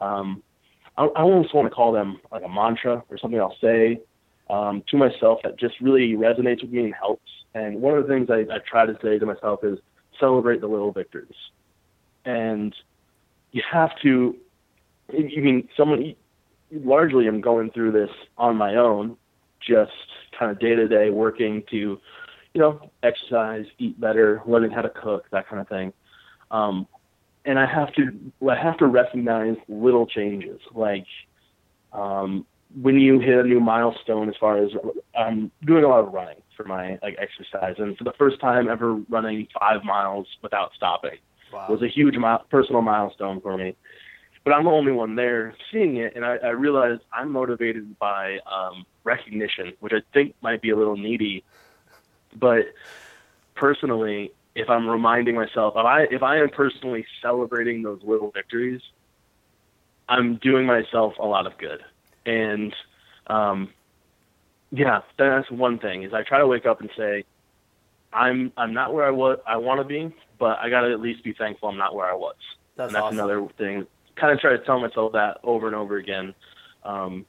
[0.00, 0.42] Um,
[0.96, 4.00] I, almost want to call them like a mantra or something I'll say
[4.48, 7.30] um, to myself that just really resonates with me and helps.
[7.54, 9.78] And one of the things I, I try to say to myself is
[10.20, 11.34] celebrate the little victories.
[12.24, 12.74] And
[13.52, 14.36] you have to.
[15.12, 16.14] You mean someone?
[16.72, 19.16] Largely, I'm going through this on my own,
[19.60, 19.92] just
[20.36, 24.88] kind of day to day working to, you know, exercise, eat better, learning how to
[24.88, 25.92] cook, that kind of thing.
[26.50, 26.88] Um,
[27.44, 28.12] and I have to
[28.48, 31.06] I have to recognize little changes, like
[31.92, 32.46] um,
[32.80, 34.28] when you hit a new milestone.
[34.28, 34.70] As far as
[35.16, 38.68] I'm doing a lot of running for my like exercise, and for the first time
[38.68, 41.18] ever running five miles without stopping
[41.52, 41.66] wow.
[41.68, 43.76] was a huge mi- personal milestone for me.
[44.44, 48.38] But I'm the only one there seeing it, and I, I realized I'm motivated by
[48.50, 51.44] um, recognition, which I think might be a little needy.
[52.36, 52.66] But
[53.54, 58.80] personally, if I'm reminding myself, if I if I am personally celebrating those little victories,
[60.08, 61.80] I'm doing myself a lot of good.
[62.26, 62.74] And
[63.26, 63.70] um,
[64.70, 66.04] yeah, that's one thing.
[66.04, 67.24] Is I try to wake up and say,
[68.12, 71.00] I'm I'm not where I was I want to be, but I got to at
[71.00, 72.36] least be thankful I'm not where I was.
[72.76, 73.18] That's and that's awesome.
[73.18, 73.86] another thing.
[74.16, 76.34] Kind of try to tell myself that over and over again.
[76.84, 77.26] Um,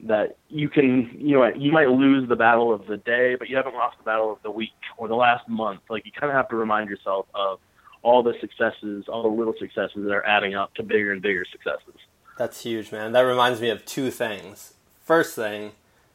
[0.00, 3.56] that you can, you know, you might lose the battle of the day, but you
[3.56, 5.80] haven't lost the battle of the week or the last month.
[5.88, 7.60] Like you kind of have to remind yourself of
[8.02, 11.44] all the successes, all the little successes that are adding up to bigger and bigger
[11.50, 11.94] successes.
[12.38, 13.12] That's huge, man.
[13.12, 14.74] That reminds me of two things.
[15.02, 15.72] First thing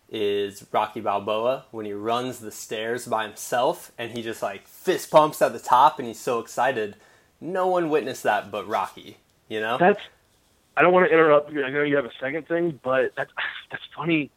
[0.09, 5.09] is Rocky Balboa when he runs the stairs by himself and he just like fist
[5.09, 6.97] pumps at the top and he's so excited.
[7.39, 9.17] No one witnessed that but Rocky,
[9.49, 9.77] you know?
[9.79, 10.01] That's
[10.77, 11.63] I don't want to interrupt you.
[11.63, 13.31] I know you have a second thing, but that's
[13.71, 14.31] that's funny.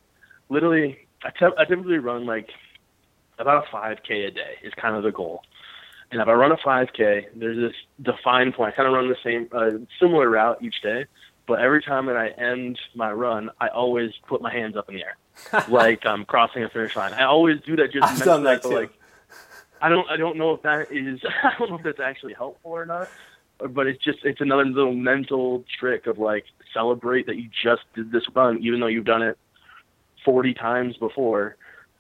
[0.49, 2.51] Literally, I, te- I typically run like
[3.39, 5.43] about a 5K a day is kind of the goal.
[6.11, 8.73] And if I run a 5K, there's this defined point.
[8.73, 11.07] I kind of run the same, uh, similar route each day,
[11.47, 14.97] but every time that I end my run, I always put my hands up in
[14.97, 17.13] the air, like I'm crossing a finish line.
[17.15, 18.69] I always do that just I've done that too.
[18.71, 18.93] Like,
[19.81, 22.71] I don't, I don't know if that is, I don't know if that's actually helpful
[22.71, 23.09] or not,
[23.59, 28.11] but it's just it's another little mental trick of like celebrate that you just did
[28.11, 29.39] this run even though you've done it
[30.25, 31.57] 40 times before.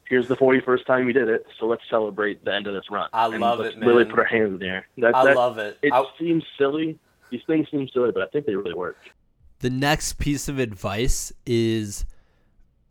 [0.09, 3.09] Here's the 41st time you did it so let's celebrate the end of this run.
[3.12, 3.88] I and love let's it man.
[3.88, 5.79] really put our hands in the air that, i that, love it.
[5.83, 6.05] it I...
[6.19, 6.99] seems silly.
[7.31, 8.99] These things seem silly but i think they really work.
[9.61, 12.05] The next piece of advice is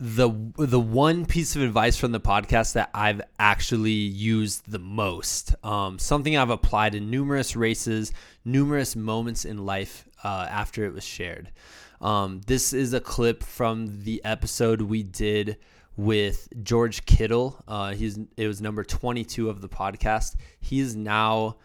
[0.04, 5.54] the the one piece of advice from the podcast that I've actually used the most.
[5.64, 8.12] Um, something I've applied in numerous races,
[8.44, 11.50] numerous moments in life uh, after it was shared.
[12.02, 15.56] Um, this is a clip from the episode we did
[15.96, 17.62] with George Kittle.
[17.66, 20.36] Uh, he's it was number 22 of the podcast.
[20.60, 21.56] He's now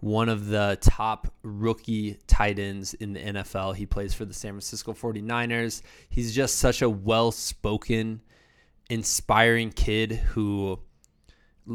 [0.00, 3.76] one of the top rookie tight ends in the NFL.
[3.76, 5.82] He plays for the San Francisco 49ers.
[6.08, 8.22] He's just such a well-spoken,
[8.88, 10.80] inspiring kid who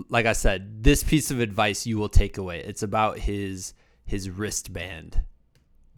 [0.10, 2.60] like I said, this piece of advice you will take away.
[2.62, 3.74] It's about his
[4.06, 5.22] his wristband.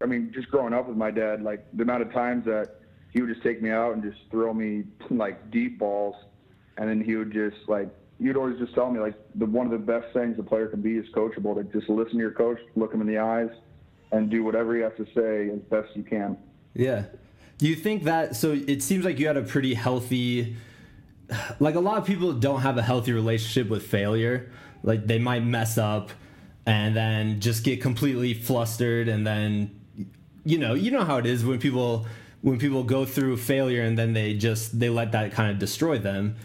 [0.01, 3.21] I mean, just growing up with my dad, like the amount of times that he
[3.21, 6.15] would just take me out and just throw me like deep balls,
[6.77, 9.71] and then he would just like you'd always just tell me like the one of
[9.71, 11.55] the best things a player can be is coachable.
[11.55, 13.49] Like just listen to your coach, look him in the eyes,
[14.11, 16.37] and do whatever he has to say as best you can.
[16.73, 17.05] Yeah.
[17.57, 18.35] Do you think that?
[18.35, 20.55] So it seems like you had a pretty healthy.
[21.59, 24.51] Like a lot of people don't have a healthy relationship with failure.
[24.83, 26.11] Like they might mess up,
[26.65, 29.79] and then just get completely flustered, and then,
[30.43, 32.05] you know, you know how it is when people
[32.41, 35.97] when people go through failure and then they just they let that kind of destroy
[35.97, 36.35] them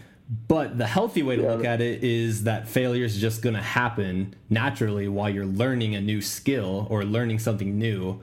[0.47, 1.51] but the healthy way to yeah.
[1.51, 5.93] look at it is that failure is just going to happen naturally while you're learning
[5.95, 8.21] a new skill or learning something new.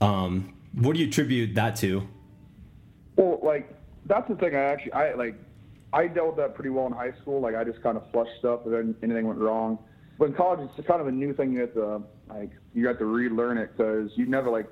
[0.00, 2.08] Um, what do you attribute that to?
[3.14, 3.72] Well, like
[4.06, 4.56] that's the thing.
[4.56, 5.36] I actually, I like,
[5.92, 7.40] I dealt with that pretty well in high school.
[7.40, 9.78] Like I just kind of flushed stuff if anything went wrong.
[10.18, 11.52] But in college, it's kind of a new thing.
[11.52, 14.66] You have to like, you have to relearn it because you never like,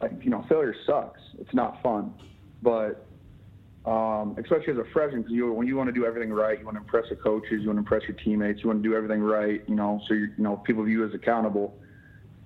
[0.00, 1.20] like you know, failure sucks.
[1.38, 2.12] It's not fun,
[2.60, 3.06] but
[3.84, 6.64] um, especially as a freshman, because you when you want to do everything right, you
[6.64, 8.94] want to impress the coaches, you want to impress your teammates, you want to do
[8.94, 11.74] everything right, you know, so you you know people view you as accountable.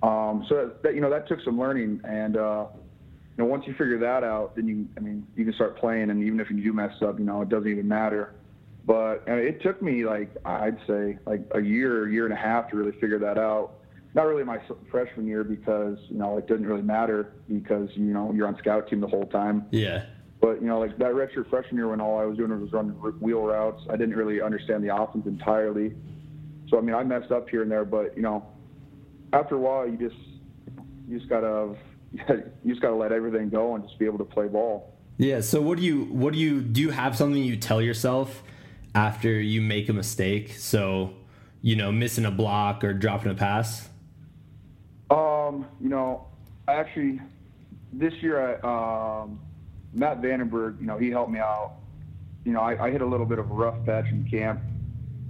[0.01, 2.65] Um, so that, that, you know that took some learning, and uh,
[3.37, 6.09] you know once you figure that out, then you I mean you can start playing,
[6.09, 8.33] and even if you do mess up, you know it doesn't even matter.
[8.87, 12.77] But it took me like I'd say like a year, year and a half to
[12.77, 13.73] really figure that out.
[14.15, 18.31] Not really my freshman year because you know it didn't really matter because you know
[18.33, 19.65] you're on scout team the whole time.
[19.69, 20.05] Yeah.
[20.39, 22.91] But you know, like that redshirt freshman year when all I was doing was running
[22.91, 25.95] wheel routes, I didn't really understand the offense entirely.
[26.69, 28.45] So I mean, I messed up here and there, but you know,
[29.33, 30.19] after a while, you just
[31.07, 31.75] you just gotta
[32.63, 34.93] you just gotta let everything go and just be able to play ball.
[35.17, 35.41] Yeah.
[35.41, 36.81] So what do you what do you do?
[36.81, 38.43] You have something you tell yourself
[38.93, 40.53] after you make a mistake?
[40.57, 41.13] So
[41.61, 43.89] you know, missing a block or dropping a pass.
[45.09, 46.27] Um, you know,
[46.67, 47.19] I actually,
[47.91, 49.39] this year I um
[49.93, 51.75] Matt Vandenberg, you know, he helped me out.
[52.45, 54.61] You know, I, I hit a little bit of a rough patch in camp.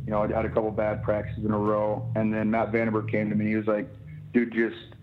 [0.05, 3.11] You know, I had a couple bad practices in a row, and then Matt Vandenberg
[3.11, 3.47] came to me.
[3.47, 3.87] He was like,
[4.33, 4.95] "Dude, just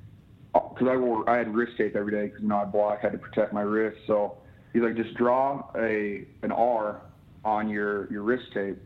[0.52, 3.12] because I wore, I had wrist tape every day because you know I block, had
[3.12, 3.98] to protect my wrist.
[4.06, 4.38] So
[4.72, 7.00] he's like, just draw a an R
[7.44, 8.78] on your your wrist tape,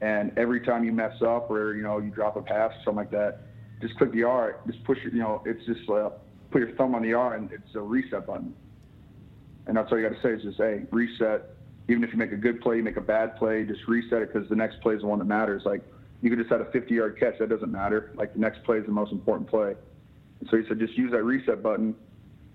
[0.00, 2.96] and every time you mess up or you know you drop a pass or something
[2.96, 3.40] like that,
[3.80, 4.60] just click the R.
[4.66, 5.12] Just push it.
[5.12, 6.10] You know, it's just uh,
[6.50, 8.54] put your thumb on the R, and it's a reset button.
[9.66, 11.50] And that's all you got to say is just, hey, reset.
[11.88, 14.32] Even if you make a good play, you make a bad play, just reset it
[14.32, 15.62] because the next play is the one that matters.
[15.64, 15.82] Like
[16.22, 18.12] you could just have a 50 yard catch, that doesn't matter.
[18.14, 19.74] Like the next play is the most important play.
[20.40, 21.94] And so he said, just use that reset button.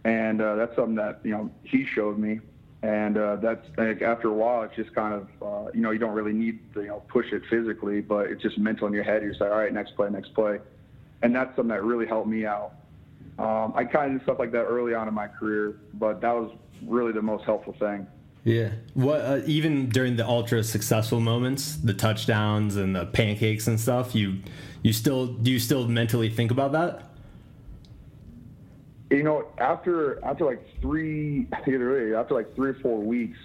[0.04, 2.39] And uh, that's something that, you know, he showed me.
[2.84, 5.98] And uh, that's like, after a while, it's just kind of, uh, you know, you
[5.98, 9.04] don't really need to, you know, push it physically, but it's just mental in your
[9.04, 9.24] head.
[9.24, 10.60] You're just like, all right, next play, next play.
[11.24, 12.74] And that's something that really helped me out.
[13.39, 16.34] Um, I kind of did stuff like that early on in my career, but that
[16.34, 18.08] was really the most helpful thing.
[18.46, 18.70] Yeah.
[18.94, 24.14] What uh, even during the ultra successful moments, the touchdowns and the pancakes and stuff,
[24.14, 24.38] you
[24.84, 27.10] you still do you still mentally think about that?
[29.10, 33.40] You know, after after like three after like three or four weeks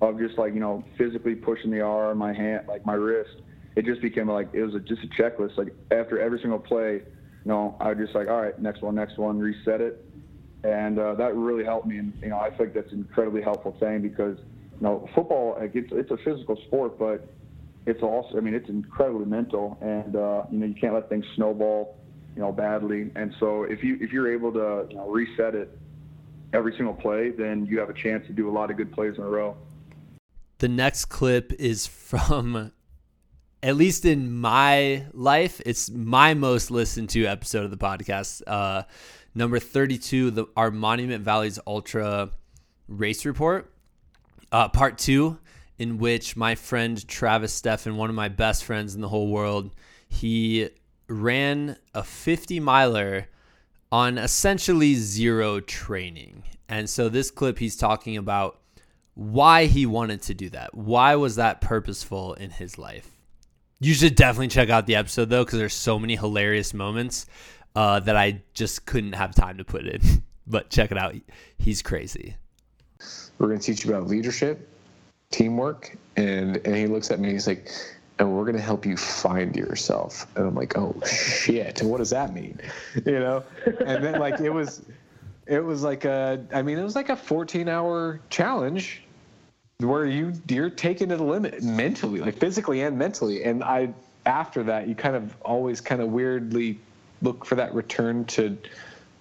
[0.00, 3.42] of just like you know physically pushing the arm, my hand, like my wrist,
[3.76, 5.58] it just became like it was a, just a checklist.
[5.58, 7.02] Like after every single play, you
[7.44, 10.04] know, I was just like all right, next one, next one, reset it,
[10.64, 11.98] and uh, that really helped me.
[11.98, 15.88] And you know, I think that's an incredibly helpful thing because you know, football it's
[15.92, 17.28] it's a physical sport, but
[17.86, 21.24] it's also I mean it's incredibly mental, and uh, you know you can't let things
[21.34, 21.98] snowball,
[22.34, 23.10] you know, badly.
[23.16, 25.78] And so if you if you're able to you know, reset it
[26.52, 29.16] every single play, then you have a chance to do a lot of good plays
[29.16, 29.56] in a row.
[30.58, 32.72] The next clip is from
[33.62, 38.42] at least in my life, it's my most listened to episode of the podcast.
[38.46, 38.82] Uh,
[39.34, 42.30] Number 32, the, our Monument Valleys Ultra
[42.88, 43.72] race report,
[44.50, 45.38] uh, part two,
[45.78, 49.74] in which my friend Travis Steffen, one of my best friends in the whole world,
[50.08, 50.68] he
[51.08, 53.28] ran a 50 miler
[53.90, 56.44] on essentially zero training.
[56.68, 58.60] And so this clip, he's talking about
[59.14, 60.74] why he wanted to do that.
[60.74, 63.10] Why was that purposeful in his life?
[63.80, 67.26] You should definitely check out the episode though, because there's so many hilarious moments
[67.74, 70.00] uh, that I just couldn't have time to put in.
[70.46, 71.14] but check it out.
[71.58, 72.36] He's crazy.
[73.38, 74.68] We're going to teach you about leadership,
[75.30, 75.96] teamwork.
[76.16, 77.30] And and he looks at me.
[77.30, 77.70] He's like,
[78.18, 80.26] and we're gonna help you find yourself.
[80.36, 82.60] And I'm like, oh shit, what does that mean?
[83.06, 83.44] You know?
[83.86, 84.82] And then like it was,
[85.46, 89.02] it was like a, I mean, it was like a 14 hour challenge
[89.78, 93.42] where you you're taken to the limit mentally, like physically and mentally.
[93.44, 93.92] And I
[94.26, 96.78] after that, you kind of always kind of weirdly
[97.22, 98.58] look for that return to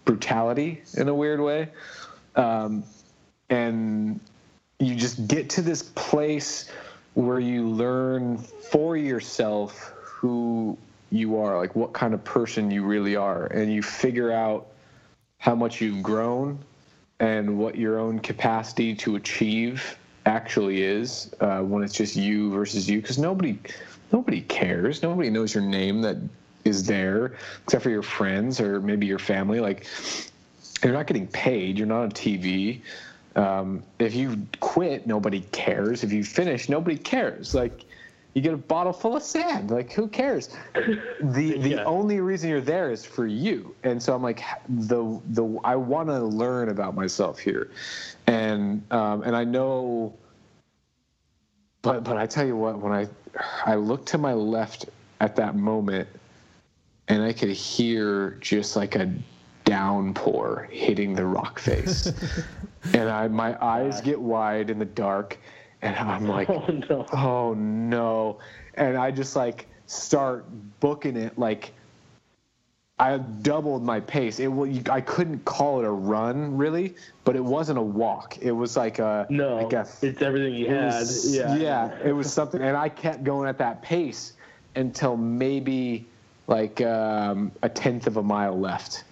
[0.06, 1.70] brutality in a weird way.
[2.36, 2.84] Um,
[3.50, 4.20] and
[4.80, 6.70] you just get to this place
[7.14, 10.78] where you learn for yourself who
[11.12, 14.68] you are, like what kind of person you really are, and you figure out
[15.40, 16.58] how much you've grown
[17.20, 22.90] and what your own capacity to achieve actually is uh, when it's just you versus
[22.90, 23.02] you.
[23.02, 23.60] Because nobody
[24.12, 25.04] nobody cares.
[25.04, 26.18] Nobody knows your name that
[26.66, 27.34] is there
[27.64, 29.86] except for your friends or maybe your family like
[30.84, 32.82] you're not getting paid you're not on tv
[33.36, 36.04] um, if you quit nobody cares.
[36.04, 37.54] If you finish nobody cares.
[37.54, 37.86] Like
[38.34, 39.72] you get a bottle full of sand.
[39.72, 40.50] Like who cares?
[41.22, 41.84] The the Yeah.
[41.86, 43.76] only reason you're there is for you.
[43.84, 47.70] And so i'm like the the i want to learn about myself here.
[48.28, 50.14] And um, and i know
[51.84, 53.08] but but i tell you what when i
[53.66, 54.86] i looked to my left
[55.20, 56.08] at that moment
[57.12, 59.12] and i could hear just like a
[59.66, 62.12] downpour hitting the rock face
[62.94, 65.38] and i my eyes get wide in the dark
[65.82, 67.06] and i'm oh, like Oh no.
[67.14, 68.40] oh no
[68.76, 70.46] and i just like start
[70.80, 71.74] booking it like
[72.98, 76.96] i doubled my pace it you- i couldn't call it a run really
[77.26, 79.58] but it wasn't a walk it was like a No.
[79.58, 81.00] like a It's everything you it had.
[81.02, 81.56] was- yeah.
[81.56, 84.34] yeah, it was something, and I kept going at that pace
[84.76, 86.08] until maybe
[86.48, 89.04] like um, a tenth of a mile left.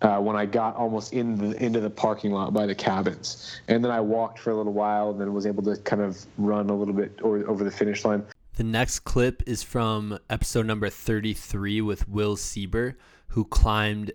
[0.00, 3.84] Uh, when I got almost in the into the parking lot by the cabins, and
[3.84, 6.70] then I walked for a little while, and then was able to kind of run
[6.70, 8.24] a little bit or, over the finish line.
[8.58, 12.94] The next clip is from episode number 33 with Will Sieber,
[13.28, 14.12] who climbed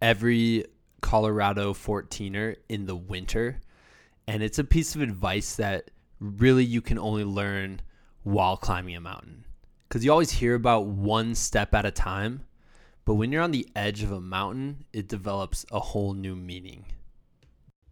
[0.00, 0.64] every
[1.00, 3.60] Colorado 14er in the winter.
[4.26, 7.80] And it's a piece of advice that really you can only learn
[8.22, 9.44] while climbing a mountain.
[9.88, 12.42] Because you always hear about one step at a time,
[13.04, 16.84] but when you're on the edge of a mountain, it develops a whole new meaning.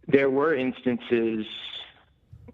[0.07, 1.45] there were instances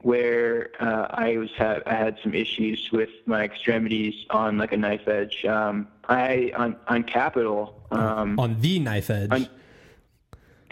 [0.01, 4.77] where uh, I was ha- I had some issues with my extremities on like a
[4.77, 5.45] knife edge.
[5.45, 7.85] Um, I on on Capitol.
[7.91, 9.31] Um, on the knife edge.
[9.31, 9.47] on-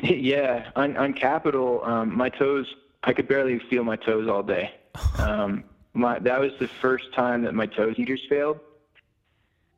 [0.03, 2.73] yeah, on on Capitol, um, my toes.
[3.03, 4.73] I could barely feel my toes all day.
[5.19, 5.63] Um,
[5.93, 8.59] my that was the first time that my toe heaters failed.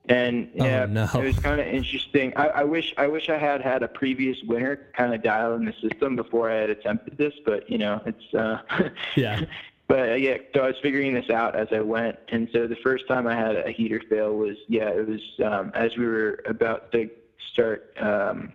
[0.09, 1.07] And Oh, yeah, no.
[1.13, 2.33] it was kind of interesting.
[2.35, 5.63] I, I wish I wish I had had a previous winter kind of dial in
[5.65, 8.61] the system before I had attempted this, but you know, it's uh,
[9.15, 9.41] yeah.
[9.87, 12.75] but uh, yeah, so I was figuring this out as I went, and so the
[12.77, 16.43] first time I had a heater fail was yeah, it was um, as we were
[16.47, 17.09] about to
[17.53, 18.51] start um,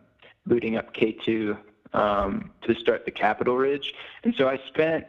[0.46, 1.56] booting up K2
[1.94, 5.06] um, to start the Capitol Ridge, and so I spent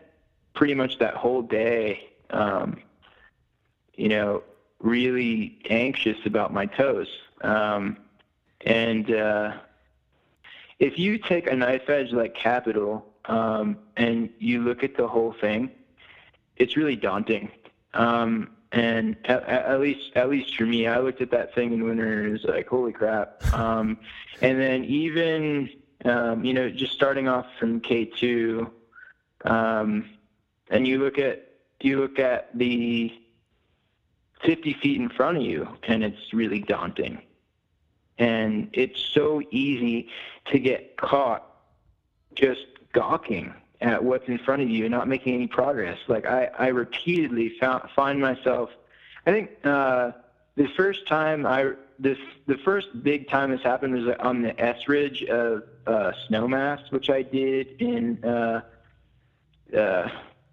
[0.53, 2.77] pretty much that whole day, um,
[3.95, 4.43] you know,
[4.79, 7.09] really anxious about my toes,
[7.41, 7.97] um,
[8.65, 9.11] and.
[9.11, 9.53] Uh,
[10.79, 15.33] if you take a knife edge like Capitol um, and you look at the whole
[15.33, 15.69] thing,
[16.55, 17.51] it's really daunting.
[17.93, 21.83] Um, and at, at least, at least for me, I looked at that thing in
[21.83, 23.43] winter and was like, holy crap.
[23.53, 23.97] Um,
[24.41, 25.69] and then even,
[26.05, 28.69] um, you know, just starting off from K2,
[29.45, 30.09] um,
[30.69, 31.48] and you look at,
[31.81, 33.11] you look at the
[34.43, 37.21] 50 feet in front of you and it's really daunting.
[38.17, 40.09] And it's so easy
[40.47, 41.45] to get caught
[42.35, 45.97] just gawking at what's in front of you and not making any progress.
[46.07, 48.69] Like I, I repeatedly found, find myself.
[49.25, 50.11] I think uh,
[50.55, 52.17] the first time I this
[52.47, 57.09] the first big time this happened was on the S Ridge of uh, Snowmass, which
[57.09, 58.61] I did in uh,
[59.77, 60.09] uh,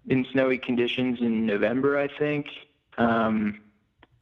[0.07, 2.47] in snowy conditions in November, I think.
[2.97, 3.61] Um,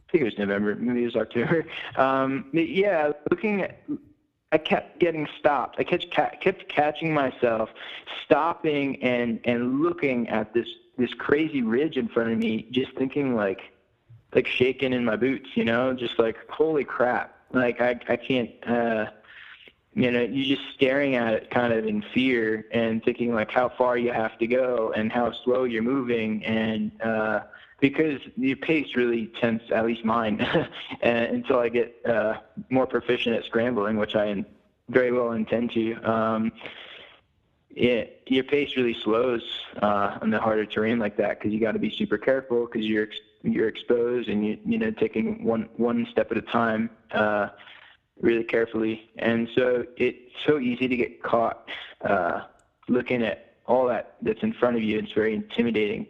[0.07, 1.65] I think it was November, maybe it was October.
[1.97, 3.79] Um, yeah, looking at,
[4.51, 5.79] I kept getting stopped.
[5.79, 7.69] I kept kept catching myself
[8.23, 10.67] stopping and and looking at this
[10.97, 13.61] this crazy ridge in front of me, just thinking like
[14.33, 18.51] like shaking in my boots, you know, just like holy crap, like I I can't.
[18.67, 19.07] uh
[19.96, 23.70] you know, you're just staring at it kind of in fear and thinking like how
[23.70, 27.39] far you have to go and how slow you're moving and uh
[27.80, 30.39] because your pace really tends at least mine
[31.02, 32.36] and until I get uh
[32.70, 34.43] more proficient at scrambling, which I
[34.89, 35.93] very well intend to.
[36.10, 36.52] Um
[37.76, 39.43] it, your pace really slows
[39.82, 42.86] uh, on the harder terrain like that because you got to be super careful because
[42.86, 43.10] you're
[43.43, 47.50] you're exposed and you you know taking one one step at a time uh,
[48.22, 51.70] really carefully and so it's so easy to get caught
[52.01, 52.41] uh,
[52.88, 54.99] looking at all that that's in front of you.
[54.99, 56.07] It's very intimidating,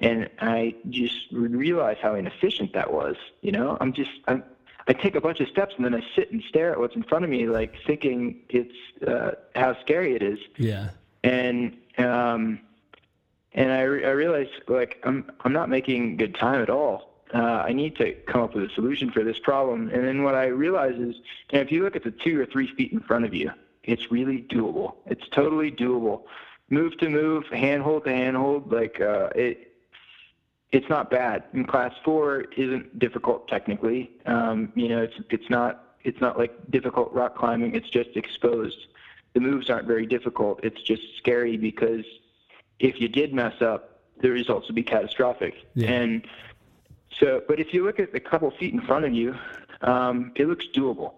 [0.00, 3.16] and I just realized how inefficient that was.
[3.40, 4.44] You know, I'm just I'm
[4.88, 7.02] I take a bunch of steps and then I sit and stare at what's in
[7.04, 8.74] front of me, like thinking it's
[9.06, 10.38] uh, how scary it is.
[10.56, 10.90] Yeah.
[11.22, 12.60] And um,
[13.52, 17.11] and I, re- I realized like I'm I'm not making good time at all.
[17.34, 19.88] Uh, I need to come up with a solution for this problem.
[19.88, 21.16] And then what I realize is,
[21.50, 23.50] you know, if you look at the two or three feet in front of you,
[23.84, 24.94] it's really doable.
[25.06, 26.22] It's totally doable.
[26.70, 29.72] Move to move, handhold to handhold, like uh, it
[30.70, 31.44] it's not bad.
[31.52, 34.10] And class four isn't difficult technically.
[34.26, 37.74] Um, you know, it's it's not it's not like difficult rock climbing.
[37.74, 38.86] It's just exposed.
[39.34, 40.60] The moves aren't very difficult.
[40.62, 42.04] It's just scary because
[42.78, 45.54] if you did mess up, the results would be catastrophic.
[45.74, 45.90] Yeah.
[45.90, 46.26] And
[47.18, 49.36] so, but if you look at the couple feet in front of you,
[49.82, 51.14] um, it looks doable.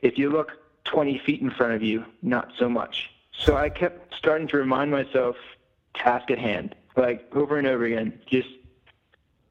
[0.00, 0.52] If you look
[0.84, 3.10] 20 feet in front of you, not so much.
[3.32, 5.36] So I kept starting to remind myself,
[5.94, 8.48] task at hand like over and over again, just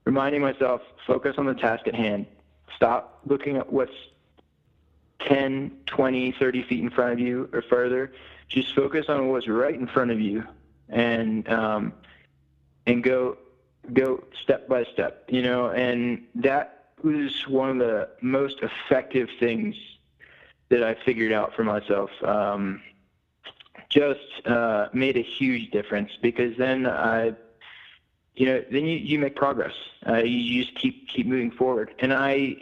[0.03, 2.27] reminding myself, focus on the task at hand.
[2.75, 3.93] Stop looking at what's
[5.21, 8.11] 10, 20, 30 feet in front of you or further.
[8.49, 10.43] Just focus on what's right in front of you
[10.89, 11.93] and um,
[12.85, 13.37] and go
[13.93, 19.75] go step by step, you know, and that was one of the most effective things
[20.69, 22.09] that I figured out for myself.
[22.23, 22.81] Um,
[23.89, 27.33] just uh, made a huge difference because then I,
[28.35, 29.73] you know, then you, you make progress.
[30.07, 32.57] Uh, you just keep keep moving forward, and I,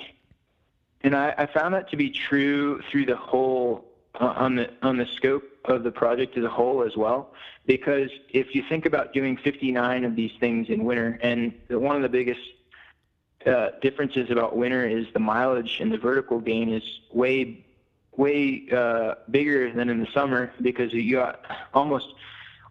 [1.01, 3.86] and I, I found that to be true through the whole
[4.19, 7.34] uh, on the on the scope of the project as a whole as well.
[7.66, 12.01] Because if you think about doing 59 of these things in winter, and one of
[12.01, 12.39] the biggest
[13.45, 17.66] uh, differences about winter is the mileage and the vertical gain is way
[18.18, 21.41] way uh, bigger than in the summer because you got
[21.74, 22.07] almost,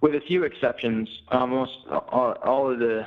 [0.00, 3.06] with a few exceptions, almost all, all of the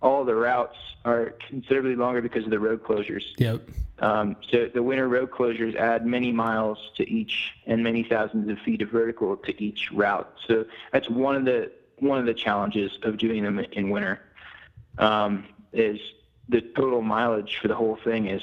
[0.00, 3.24] all the routes are considerably longer because of the road closures.
[3.38, 3.62] Yep.
[4.00, 8.58] Um, so the winter road closures add many miles to each and many thousands of
[8.60, 10.32] feet of vertical to each route.
[10.46, 14.20] So that's one of the one of the challenges of doing them in winter.
[14.98, 16.00] Um, is
[16.48, 18.42] the total mileage for the whole thing is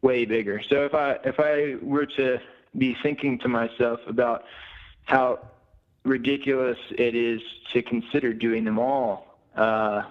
[0.00, 0.62] way bigger.
[0.62, 2.40] So if I if I were to
[2.76, 4.44] be thinking to myself about
[5.04, 5.40] how
[6.04, 7.40] ridiculous it is
[7.72, 10.02] to consider doing them all uh,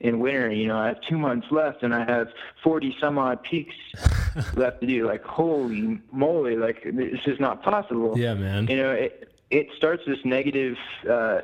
[0.00, 2.28] in winter, you know, I have two months left and I have
[2.62, 3.74] forty some odd peaks
[4.54, 5.06] left to do.
[5.06, 8.18] Like holy moly, like this is not possible.
[8.18, 8.66] Yeah, man.
[8.68, 10.76] You know, it it starts this negative.
[11.08, 11.42] Uh,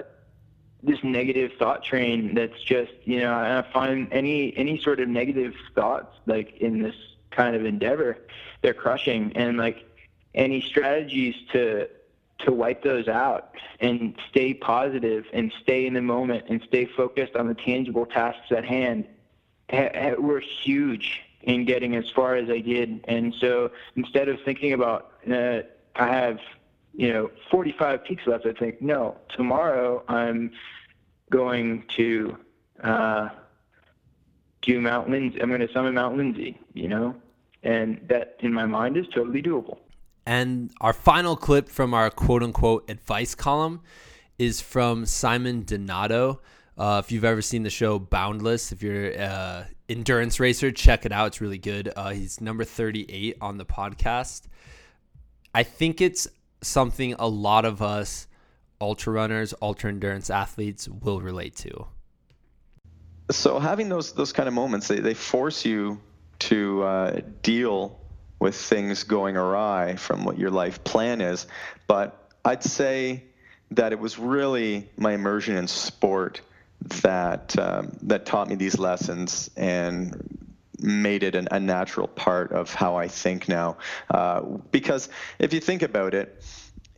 [0.82, 5.08] this negative thought train that's just you know and I find any any sort of
[5.08, 6.94] negative thoughts like in this
[7.30, 8.18] kind of endeavor,
[8.62, 9.32] they're crushing.
[9.36, 9.84] And like
[10.34, 11.88] any strategies to
[12.38, 17.34] to wipe those out and stay positive and stay in the moment and stay focused
[17.34, 19.06] on the tangible tasks at hand
[19.70, 23.04] ha- ha- were huge in getting as far as I did.
[23.04, 25.60] And so instead of thinking about uh,
[25.94, 26.38] I have
[26.94, 30.52] you know 45 peaks left, I think no, tomorrow I'm
[31.30, 32.36] going to
[32.82, 33.28] uh,
[34.62, 35.40] do Mount Lindsey.
[35.40, 36.58] I'm going to summit Mount Lindsey.
[36.74, 37.16] You know,
[37.62, 39.78] and that in my mind is totally doable.
[40.26, 43.80] And our final clip from our quote unquote advice column
[44.38, 46.40] is from Simon Donato.
[46.76, 51.12] Uh, if you've ever seen the show Boundless, if you're an endurance racer, check it
[51.12, 51.28] out.
[51.28, 51.90] It's really good.
[51.94, 54.42] Uh, he's number 38 on the podcast.
[55.54, 56.28] I think it's
[56.60, 58.26] something a lot of us
[58.80, 61.86] ultra runners, ultra endurance athletes will relate to.
[63.30, 66.00] So having those those kind of moments, they, they force you
[66.40, 67.98] to uh, deal
[68.38, 71.46] with things going awry from what your life plan is.
[71.86, 73.24] But I'd say
[73.72, 76.40] that it was really my immersion in sport
[77.02, 80.46] that um, that taught me these lessons and
[80.78, 83.78] made it an, a natural part of how I think now.
[84.10, 85.08] Uh, because
[85.38, 86.44] if you think about it,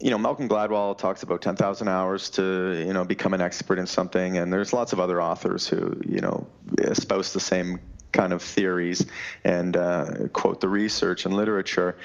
[0.00, 3.86] you know, Malcolm Gladwell talks about 10,000 hours to, you know, become an expert in
[3.86, 4.38] something.
[4.38, 6.46] And there's lots of other authors who, you know,
[6.78, 7.80] espouse the same
[8.12, 9.06] kind of theories
[9.44, 11.96] and uh, quote the research and literature.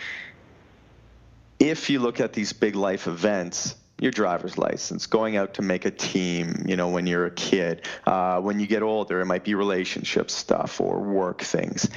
[1.59, 5.85] If you look at these big life events, your driver's license, going out to make
[5.85, 7.87] a team, you know, when you're a kid.
[8.05, 11.89] Uh, when you get older, it might be relationship stuff or work things.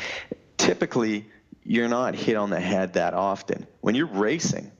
[0.57, 1.26] Typically,
[1.64, 3.66] you're not hit on the head that often.
[3.80, 4.70] When you're racing,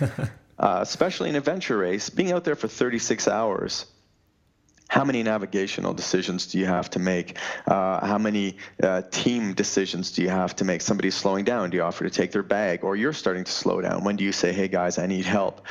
[0.00, 0.18] uh,
[0.58, 3.86] especially an adventure race, being out there for 36 hours
[4.88, 7.38] how many navigational decisions do you have to make?
[7.66, 10.82] Uh, how many uh, team decisions do you have to make?
[10.82, 11.70] Somebody's slowing down.
[11.70, 12.84] Do you offer to take their bag?
[12.84, 14.04] Or you're starting to slow down.
[14.04, 15.62] When do you say, hey guys, I need help?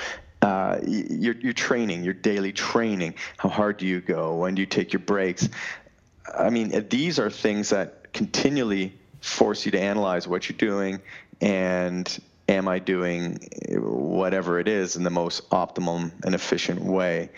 [0.41, 3.15] Uh, your, your training, your daily training.
[3.37, 4.35] How hard do you go?
[4.35, 5.47] When do you take your breaks?
[6.37, 10.99] I mean, these are things that continually force you to analyze what you're doing
[11.39, 13.39] and am I doing
[13.71, 17.29] whatever it is in the most optimum and efficient way?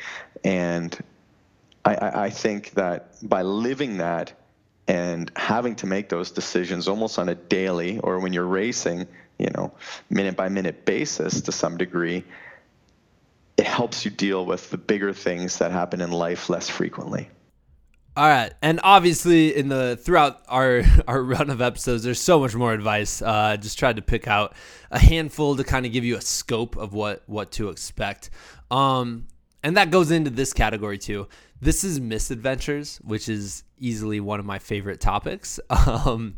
[0.43, 0.97] And
[1.85, 4.33] I, I think that by living that
[4.87, 9.07] and having to make those decisions almost on a daily or when you're racing,
[9.37, 9.71] you know,
[10.09, 12.23] minute by minute basis to some degree,
[13.57, 17.29] it helps you deal with the bigger things that happen in life less frequently.
[18.17, 22.55] All right, and obviously in the throughout our our run of episodes, there's so much
[22.55, 23.21] more advice.
[23.21, 24.53] Uh, just tried to pick out
[24.89, 28.29] a handful to kind of give you a scope of what what to expect.
[28.71, 29.27] Um,
[29.63, 31.27] and that goes into this category too.
[31.65, 35.59] This is misadventures, which is easily one of my favorite topics.
[35.87, 36.37] Um,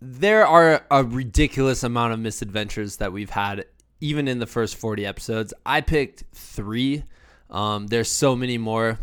[0.00, 3.64] there are a ridiculous amount of misadventures that we've had,
[4.00, 5.52] even in the first 40 episodes.
[5.66, 7.02] I picked three.
[7.50, 9.00] Um, there's so many more.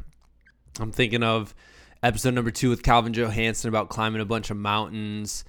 [0.79, 1.53] I'm thinking of
[2.01, 5.43] episode number two with Calvin Johansson about climbing a bunch of mountains.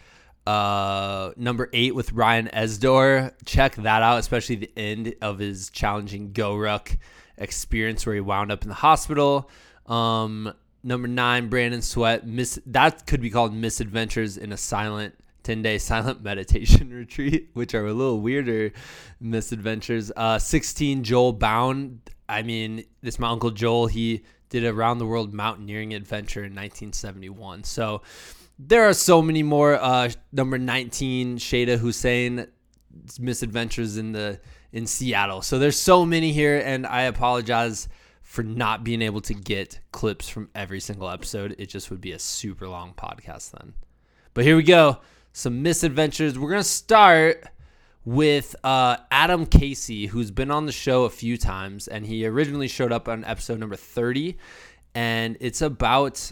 [0.44, 3.32] Uh, number eight with Ryan Esdor.
[3.44, 6.98] Check that out, especially the end of his challenging GORUCK
[7.36, 9.48] experience where he wound up in the hospital.
[9.88, 12.26] Um, number nine, Brandon Sweat.
[12.26, 15.14] Miss that could be called misadventures in a silent
[15.44, 18.72] 10 day silent meditation retreat, which are a little weirder
[19.20, 20.12] misadventures.
[20.16, 22.00] Uh, 16, Joel Bound.
[22.28, 26.52] I mean, this my uncle Joel, he did a round the world mountaineering adventure in
[26.52, 27.64] 1971.
[27.64, 28.02] So
[28.58, 29.74] there are so many more.
[29.74, 32.46] Uh, number 19, Shada Hussein,
[33.18, 34.40] misadventures in the
[34.72, 35.40] in Seattle.
[35.40, 37.88] So there's so many here, and I apologize
[38.28, 41.56] for not being able to get clips from every single episode.
[41.56, 43.72] It just would be a super long podcast then.
[44.34, 44.98] But here we go.
[45.32, 46.38] Some misadventures.
[46.38, 47.42] We're gonna start
[48.04, 52.68] with uh, Adam Casey, who's been on the show a few times, and he originally
[52.68, 54.36] showed up on episode number 30.
[54.94, 56.30] And it's about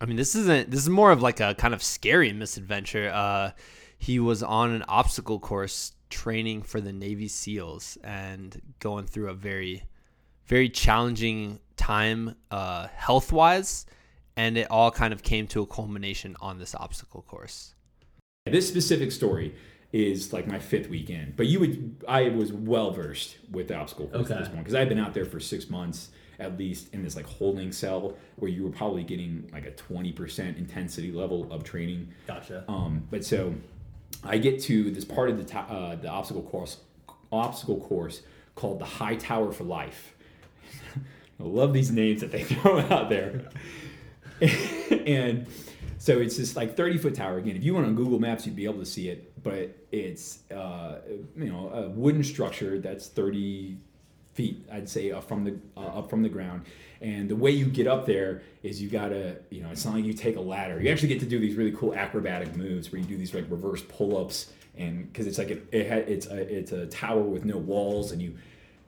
[0.00, 3.10] I mean, this isn't this is more of like a kind of scary misadventure.
[3.14, 3.52] Uh,
[3.96, 9.34] he was on an obstacle course training for the Navy SEALs and going through a
[9.34, 9.84] very,
[10.50, 13.86] very challenging time uh, health wise.
[14.36, 17.74] And it all kind of came to a culmination on this obstacle course.
[18.46, 19.54] This specific story
[19.92, 24.08] is like my fifth weekend, but you would, I was well versed with the obstacle
[24.08, 24.34] course okay.
[24.34, 27.02] at this point because I had been out there for six months at least in
[27.02, 31.62] this like holding cell where you were probably getting like a 20% intensity level of
[31.62, 32.08] training.
[32.26, 32.64] Gotcha.
[32.66, 33.54] Um, but so
[34.24, 36.78] I get to this part of the ta- uh, the obstacle course
[37.30, 38.22] obstacle course
[38.54, 40.14] called the High Tower for Life.
[41.40, 43.48] I love these names that they throw out there.
[45.06, 45.46] and
[45.98, 47.38] so it's this like 30 foot tower.
[47.38, 49.42] Again, if you went on Google Maps, you'd be able to see it.
[49.42, 51.00] But it's uh,
[51.36, 53.78] you know a wooden structure that's 30
[54.34, 56.66] feet, I'd say, up from the uh, up from the ground.
[57.00, 60.04] And the way you get up there is you gotta, you know, it's not like
[60.04, 60.80] you take a ladder.
[60.80, 63.46] You actually get to do these really cool acrobatic moves where you do these like
[63.50, 67.44] reverse pull-ups, and because it's like it, it ha- it's a it's a tower with
[67.44, 68.36] no walls, and you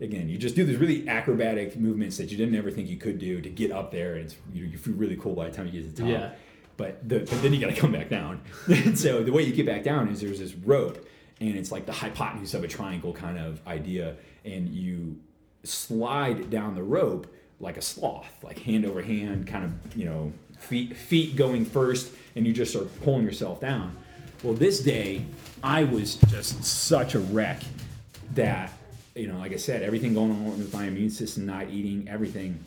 [0.00, 3.18] again you just do these really acrobatic movements that you didn't ever think you could
[3.18, 5.66] do to get up there, and it's you, you feel really cool by the time
[5.66, 6.10] you get to the top.
[6.10, 6.30] Yeah.
[6.78, 8.40] But, the, but then you got to come back down.
[8.94, 11.06] so the way you get back down is there's this rope,
[11.38, 15.20] and it's like the hypotenuse of a triangle kind of idea, and you
[15.64, 20.32] slide down the rope like a sloth, like hand over hand, kind of, you know,
[20.58, 23.96] feet feet going first, and you just start pulling yourself down.
[24.42, 25.24] Well, this day,
[25.62, 27.62] I was just such a wreck
[28.34, 28.72] that,
[29.14, 32.64] you know, like I said, everything going on with my immune system, not eating, everything.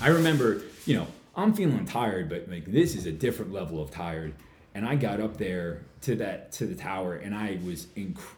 [0.00, 3.90] I remember, you know, I'm feeling tired, but like this is a different level of
[3.90, 4.32] tired.
[4.74, 8.36] And I got up there to that to the tower, and I was incredible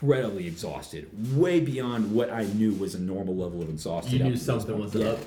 [0.00, 4.18] incredibly exhausted, way beyond what I knew was a normal level of exhaustion.
[4.18, 5.10] You knew something was yeah.
[5.10, 5.18] up.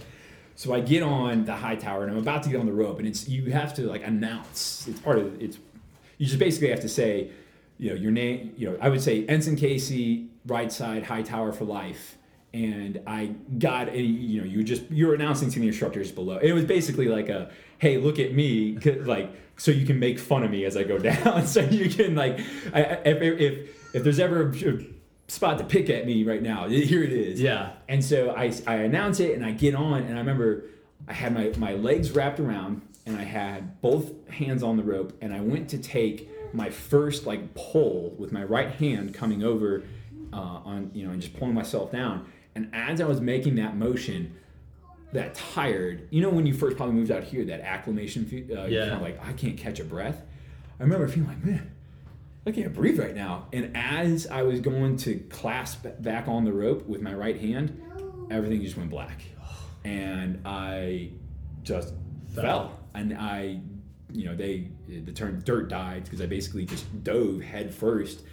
[0.56, 3.00] So I get on the high tower and I'm about to get on the rope,
[3.00, 4.88] and it's you have to like announce.
[4.88, 5.58] It's part of it's.
[6.18, 7.32] You just basically have to say,
[7.80, 8.54] you know, your name.
[8.58, 12.18] You know, I would say Ensign Casey, right side, high tower for life.
[12.54, 13.28] And I
[13.58, 16.38] got a, you know, you just you're announcing to the instructors below.
[16.38, 20.44] It was basically like a, hey, look at me, like so you can make fun
[20.44, 21.48] of me as I go down.
[21.48, 22.40] so you can like,
[22.74, 24.86] I, if, if if there's ever a
[25.32, 27.40] spot to pick at me right now, here it is.
[27.40, 27.74] Yeah.
[27.88, 30.66] And so I, I announce it and I get on and I remember
[31.08, 35.18] I had my, my legs wrapped around and I had both hands on the rope
[35.22, 39.84] and I went to take my first like pull with my right hand coming over
[40.34, 42.26] uh, on you know and just pulling myself down.
[42.56, 44.36] And as I was making that motion,
[45.14, 48.26] that tired, you know, when you first probably moved out here, that acclimation,
[48.56, 48.82] uh, Yeah.
[48.82, 50.22] kind of like I can't catch a breath.
[50.80, 51.72] I remember feeling like, man,
[52.46, 53.48] I can't breathe right now.
[53.54, 57.82] And as I was going to clasp back on the rope with my right hand,
[58.30, 59.22] everything just went black.
[59.86, 61.12] And I
[61.64, 61.94] just
[62.34, 62.80] fell.
[62.94, 63.60] And I,
[64.12, 68.24] you know, they, the term dirt died because I basically just dove head first.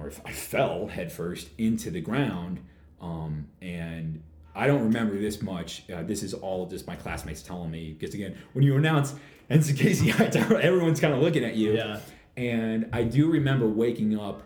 [0.00, 2.60] Or I fell headfirst into the ground.
[3.00, 4.22] Um, and
[4.54, 5.84] I don't remember this much.
[5.90, 7.92] Uh, this is all just my classmates telling me.
[7.92, 9.14] Because again, when you announce
[9.50, 11.74] Ensign Casey Hightower, everyone's kind of looking at you.
[11.74, 12.00] Yeah.
[12.36, 14.42] And I do remember waking up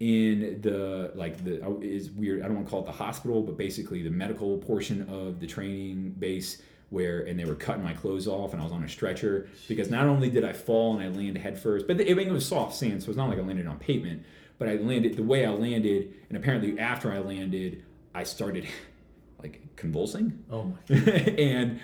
[0.00, 2.42] in the like the oh, is weird.
[2.42, 5.46] I don't want to call it the hospital, but basically the medical portion of the
[5.46, 6.60] training base
[6.90, 9.90] where and they were cutting my clothes off and I was on a stretcher because
[9.90, 12.74] not only did I fall and I landed head first, but it, it was soft
[12.74, 14.24] sand, so it's not like I landed on pavement.
[14.58, 17.82] But I landed the way I landed, and apparently after I landed,
[18.14, 18.66] I started
[19.42, 20.44] like convulsing.
[20.50, 20.96] Oh my.
[20.96, 21.80] and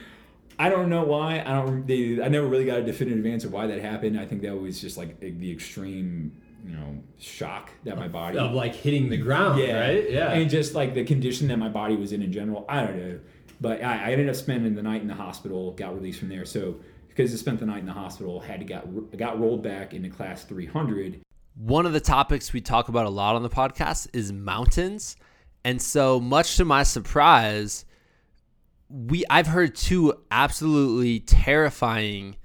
[0.59, 1.41] I don't know why.
[1.41, 1.87] I don't.
[1.87, 4.21] They, I never really got a definitive answer why that happened.
[4.21, 6.33] I think that was just like the extreme,
[6.67, 10.11] you know, shock that my body Of like hitting the ground, yeah right?
[10.11, 10.33] Yeah.
[10.33, 12.67] and just like the condition that my body was in in general.
[12.69, 13.21] I don't know,
[13.61, 15.73] but I, I ended up spending the night in the hospital.
[15.73, 16.45] Got released from there.
[16.45, 16.77] So
[17.09, 20.11] because I spent the night in the hospital, had to got got rolled back into
[20.11, 21.21] class 300.
[21.55, 25.17] One of the topics we talk about a lot on the podcast is mountains.
[25.65, 27.85] And so much to my surprise,
[28.89, 32.37] we I've heard two absolutely terrifying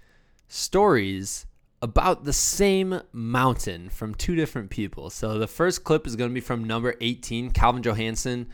[0.48, 1.46] stories
[1.82, 5.10] about the same mountain from two different people.
[5.10, 8.48] So the first clip is going to be from number 18, Calvin Johansson,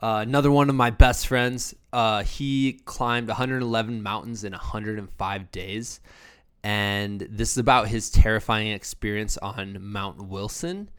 [0.00, 1.74] uh, another one of my best friends.
[1.92, 6.00] Uh, he climbed 111 mountains in 105 days.
[6.66, 10.90] And this is about his terrifying experience on Mount Wilson.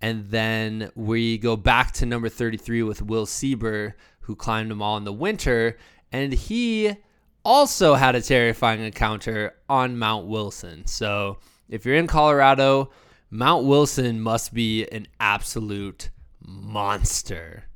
[0.00, 3.92] And then we go back to number 33 with Will Sieber,
[4.22, 5.78] who climbed them all in the winter.
[6.10, 6.96] And he
[7.44, 10.88] also had a terrifying encounter on Mount Wilson.
[10.88, 12.90] So if you're in Colorado,
[13.30, 16.10] Mount Wilson must be an absolute
[16.44, 17.66] monster.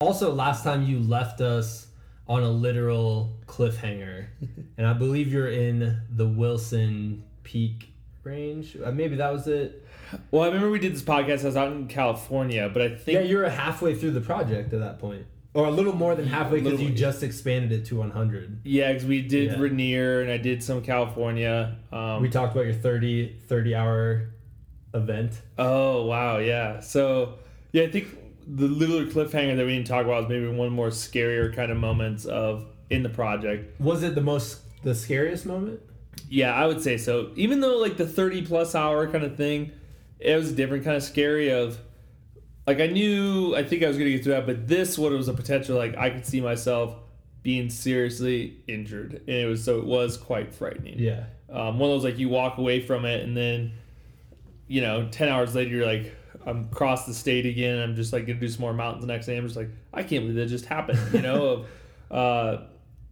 [0.00, 1.89] Also, last time you left us
[2.30, 4.26] on a literal cliffhanger,
[4.78, 7.88] and I believe you're in the Wilson Peak
[8.22, 8.76] range.
[8.82, 9.84] Uh, maybe that was it.
[10.30, 11.42] Well, I remember we did this podcast.
[11.42, 14.78] I was out in California, but I think Yeah, you're halfway through the project at
[14.78, 18.60] that point, or a little more than halfway because you just expanded it to 100.
[18.62, 19.58] yeah, because we did Yeah.
[19.58, 21.78] Rainier and I did some California.
[21.90, 24.30] Um, we talked about your 30 30 hour
[24.94, 25.40] event.
[25.58, 26.78] Oh wow, yeah.
[26.78, 27.40] So
[27.72, 28.06] yeah, I think
[28.52, 31.78] the little cliffhanger that we didn't talk about was maybe one more scarier kind of
[31.78, 33.80] moments of in the project.
[33.80, 35.80] Was it the most the scariest moment?
[36.28, 37.30] Yeah, I would say so.
[37.36, 39.72] Even though like the thirty plus hour kind of thing,
[40.18, 41.50] it was a different kind of scary.
[41.50, 41.78] Of
[42.66, 45.16] like I knew I think I was gonna get through that, but this what it
[45.16, 46.94] was a potential like I could see myself
[47.42, 50.98] being seriously injured, and it was so it was quite frightening.
[50.98, 51.24] Yeah.
[51.50, 53.72] um, one of those like you walk away from it and then
[54.66, 56.14] you know 10 hours later you're like
[56.46, 59.26] i'm across the state again i'm just like gonna do some more mountains the next
[59.26, 61.64] day i'm just like i can't believe that just happened you know
[62.10, 62.58] uh,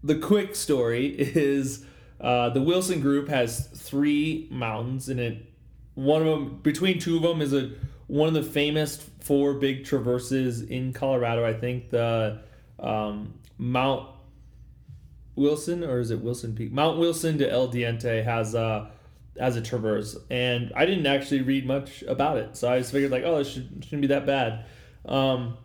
[0.02, 1.84] the quick story is
[2.20, 5.44] uh, the wilson group has three mountains and it
[5.94, 7.70] one of them between two of them is a
[8.06, 12.40] one of the famous four big traverses in colorado i think the
[12.80, 14.08] um, mount
[15.38, 16.72] Wilson or is it Wilson Peak?
[16.72, 18.90] Mount Wilson to El Diente has a
[19.38, 23.10] has a traverse, and I didn't actually read much about it, so I just figured
[23.10, 24.64] like, oh, it should, shouldn't be that bad.
[25.04, 25.56] Um,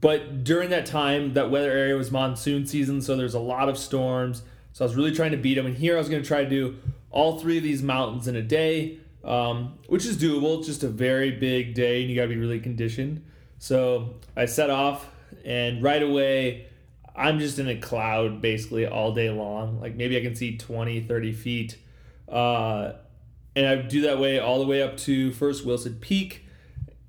[0.00, 3.76] but during that time, that weather area was monsoon season, so there's a lot of
[3.76, 4.42] storms.
[4.72, 6.44] So I was really trying to beat them, and here I was going to try
[6.44, 6.76] to do
[7.10, 10.58] all three of these mountains in a day, um, which is doable.
[10.58, 13.24] It's just a very big day, and you got to be really conditioned.
[13.58, 15.06] So I set off,
[15.44, 16.66] and right away.
[17.16, 19.80] I'm just in a cloud basically all day long.
[19.80, 21.76] Like maybe I can see 20, 30 feet.
[22.30, 22.92] Uh,
[23.56, 26.46] and I do that way all the way up to first Wilson Peak.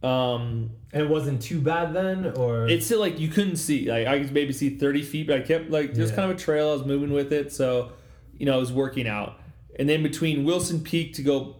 [0.03, 3.89] Um, and it wasn't too bad then, or it's still like you couldn't see.
[3.89, 6.15] Like I could maybe see 30 feet, but I kept like there's Yeah.
[6.15, 6.69] kind of a trail.
[6.69, 7.91] I was moving with it, so
[8.37, 9.39] you know I was working out.
[9.77, 11.57] And then between Wilson Peak to go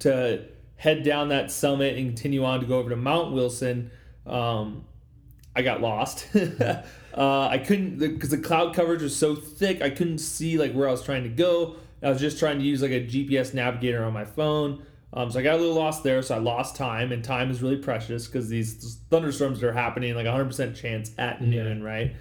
[0.00, 0.42] to
[0.76, 3.92] head down that summit and continue on to go over to Mount Wilson,
[4.26, 4.84] um,
[5.54, 6.26] I got lost.
[6.36, 6.82] uh,
[7.16, 9.80] I couldn't because the cloud coverage was so thick.
[9.82, 11.76] I couldn't see like where I was trying to go.
[12.04, 14.84] I was just trying to use like a GPS navigator on my phone.
[15.12, 16.22] Um, so I got a little lost there.
[16.22, 20.26] So I lost time, and time is really precious because these thunderstorms are happening like
[20.26, 22.14] 100% chance at noon, right?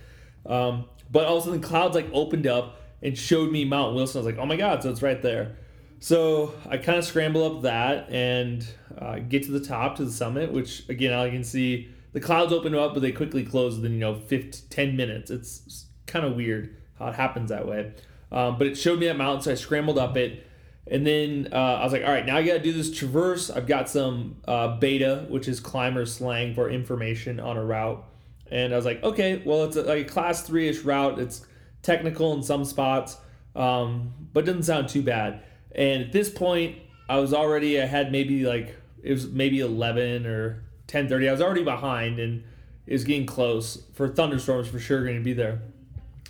[0.46, 4.20] Um, but all of a sudden, clouds like opened up and showed me Mount Wilson.
[4.20, 5.58] I was like, oh my god, so it's right there.
[6.00, 8.68] So I kind of scramble up that and
[8.98, 12.54] uh, get to the top to the summit, which again I can see the clouds
[12.54, 15.32] open up, but they quickly close within you know 15, 10 minutes.
[15.32, 17.94] It's kind of weird how it happens that way.
[18.34, 20.48] Um, but it showed me that mountain, so I scrambled up it.
[20.90, 23.50] And then uh, I was like, all right, now I got to do this traverse.
[23.50, 28.04] I've got some uh, beta, which is climber slang for information on a route.
[28.52, 31.20] And I was like, okay, well, it's a, like a class three ish route.
[31.20, 31.46] It's
[31.84, 33.18] technical in some spots,
[33.56, 35.44] um, but doesn't sound too bad.
[35.74, 36.78] And at this point,
[37.08, 41.30] I was already, I had maybe like, it was maybe 11 or 10.30.
[41.30, 42.44] I was already behind and
[42.86, 45.62] it was getting close for thunderstorms for sure going to be there.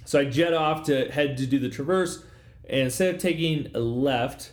[0.06, 2.24] So I jet off to head to do the traverse.
[2.70, 4.52] And instead of taking a left,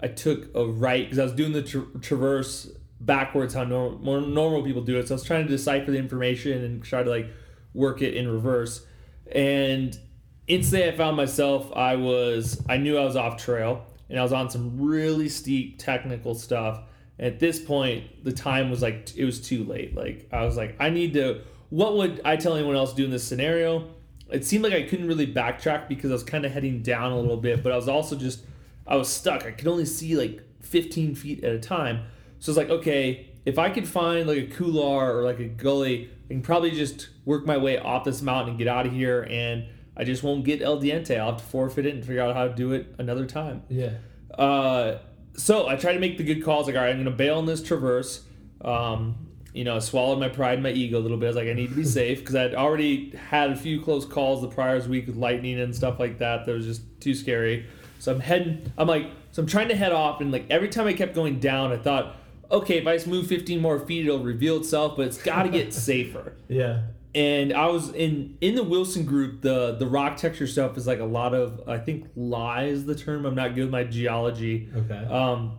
[0.00, 4.62] I took a right because I was doing the tra- traverse backwards how normal, normal
[4.62, 5.08] people do it.
[5.08, 7.28] So I was trying to decipher the information and try to like
[7.74, 8.84] work it in reverse.
[9.30, 9.98] And
[10.46, 14.32] instantly I found myself, I was, I knew I was off trail and I was
[14.32, 16.80] on some really steep technical stuff.
[17.18, 19.94] And at this point, the time was like, it was too late.
[19.94, 23.10] Like, I was like, I need to, what would I tell anyone else do in
[23.10, 23.88] this scenario?
[24.32, 27.18] It seemed like I couldn't really backtrack because I was kind of heading down a
[27.18, 28.44] little bit, but I was also just,
[28.86, 29.44] I was stuck.
[29.44, 32.06] I could only see like 15 feet at a time.
[32.38, 36.10] So it's like, okay, if I could find like a couloir or like a gully,
[36.26, 39.26] I can probably just work my way off this mountain and get out of here.
[39.28, 39.66] And
[39.96, 41.18] I just won't get El Diente.
[41.18, 43.62] I'll have to forfeit it and figure out how to do it another time.
[43.68, 43.92] Yeah.
[44.36, 44.98] Uh,
[45.36, 46.66] so I try to make the good calls.
[46.66, 48.24] Like, all right, I'm going to bail on this traverse.
[48.62, 51.26] Um, you know, I swallowed my pride and my ego a little bit.
[51.26, 54.04] I was like, I need to be safe because I'd already had a few close
[54.04, 56.46] calls the prior week with lightning and stuff like that.
[56.46, 57.66] That was just too scary.
[57.98, 58.72] So I'm heading.
[58.78, 61.38] I'm like, so I'm trying to head off, and like every time I kept going
[61.38, 62.16] down, I thought,
[62.50, 65.48] okay, if I just move 15 more feet, it'll reveal itself, but it's got to
[65.48, 66.34] get safer.
[66.48, 66.82] Yeah.
[67.14, 69.42] And I was in in the Wilson group.
[69.42, 72.94] The the rock texture stuff is like a lot of I think lie is the
[72.94, 73.26] term.
[73.26, 74.70] I'm not good with my geology.
[74.74, 75.04] Okay.
[75.12, 75.58] Um,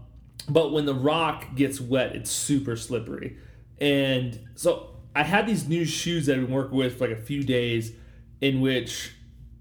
[0.49, 3.37] but when the rock gets wet, it's super slippery.
[3.83, 7.21] And so I had these new shoes that I've been working with for like a
[7.21, 7.91] few days,
[8.39, 9.13] in which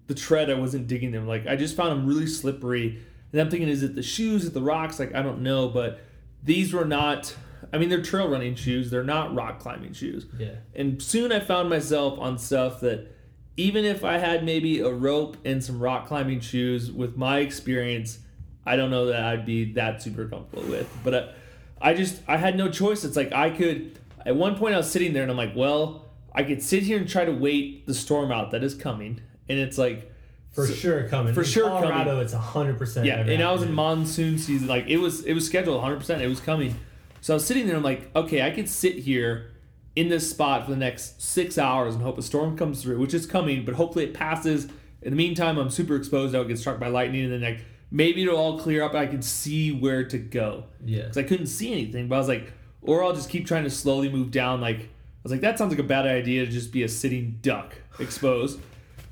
[0.07, 1.27] the tread I wasn't digging them.
[1.27, 3.03] Like I just found them really slippery.
[3.33, 5.01] And I'm thinking, is it the shoes, is it the rocks?
[5.01, 6.01] Like I don't know, but
[6.43, 7.35] these were not.
[7.73, 8.91] I mean, they're trail running shoes.
[8.93, 10.27] They're not rock climbing shoes.
[10.39, 10.55] Yeah.
[10.75, 13.09] And soon I found myself on stuff that
[13.57, 18.21] even if I had maybe a rope and some rock climbing shoes, with my experience,
[18.65, 20.89] I don't know that I'd be that super comfortable with.
[21.03, 23.03] But I, I just I had no choice.
[23.03, 23.99] It's like I could.
[24.27, 26.99] At one point, I was sitting there and I'm like, well, I could sit here
[26.99, 30.11] and try to wait the storm out that is coming, and it's like
[30.53, 31.35] For so- sure coming.
[31.35, 32.25] For sure Colorado, coming.
[32.25, 33.07] it's hundred percent.
[33.07, 34.69] Yeah, and I was in monsoon season.
[34.69, 35.97] Like it was, it was scheduled 100.
[35.99, 36.75] percent It was coming.
[37.21, 37.77] So I was sitting there.
[37.77, 39.51] I'm like, okay, I could sit here
[39.95, 43.13] in this spot for the next six hours and hope a storm comes through, which
[43.15, 44.65] is coming, but hopefully it passes.
[45.03, 46.35] In the meantime, I'm super exposed.
[46.35, 48.93] I'll get struck by lightning, and then like maybe it'll all clear up.
[48.93, 50.65] and I can see where to go.
[50.85, 51.03] Yeah.
[51.03, 52.09] because I couldn't see anything.
[52.09, 52.53] But I was like,
[52.83, 54.61] or I'll just keep trying to slowly move down.
[54.61, 57.39] Like I was like, that sounds like a bad idea to just be a sitting
[57.43, 58.61] duck exposed.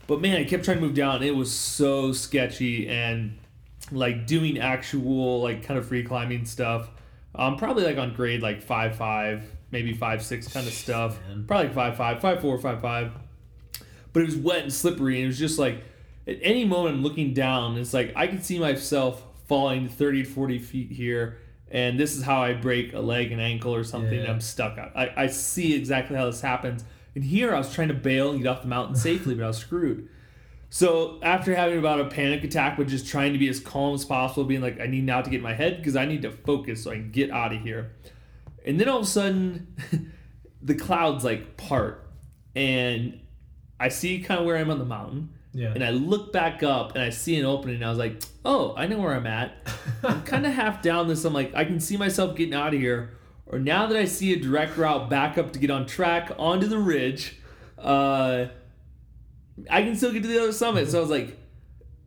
[0.07, 1.23] But man, I kept trying to move down.
[1.23, 3.39] It was so sketchy and
[3.93, 6.91] like doing actual like kind of free climbing stuff.
[7.35, 11.19] Um, probably like on grade like five five, maybe five six kind of stuff.
[11.47, 13.13] Probably like five five, five four, five five.
[14.13, 15.85] But it was wet and slippery, and it was just like
[16.27, 20.59] at any moment I'm looking down, it's like I could see myself falling 30 40
[20.59, 21.39] feet here,
[21.71, 24.15] and this is how I break a leg, an ankle, or something.
[24.15, 24.21] Yeah.
[24.21, 24.79] And I'm stuck.
[24.79, 26.85] I, I see exactly how this happens.
[27.15, 29.49] And here I was trying to bail and get off the mountain safely, but I
[29.49, 30.09] was screwed.
[30.69, 34.05] So after having about a panic attack, but just trying to be as calm as
[34.05, 36.85] possible, being like, I need now to get my head because I need to focus
[36.85, 37.93] so I can get out of here.
[38.65, 39.75] And then all of a sudden,
[40.63, 42.07] the clouds like part,
[42.55, 43.21] and
[43.81, 45.35] I see kind of where I'm on the mountain.
[45.53, 45.73] Yeah.
[45.75, 47.77] And I look back up and I see an opening.
[47.77, 49.53] And I was like, oh, I know where I'm at.
[50.05, 51.25] I'm kind of half down this.
[51.25, 53.11] I'm like, I can see myself getting out of here.
[53.47, 56.69] Or now that I see a direct route back up to get on track onto
[56.69, 57.37] the ridge,
[57.79, 58.47] uh,
[59.69, 60.89] I can still get to the other summit.
[60.89, 61.37] So I was like,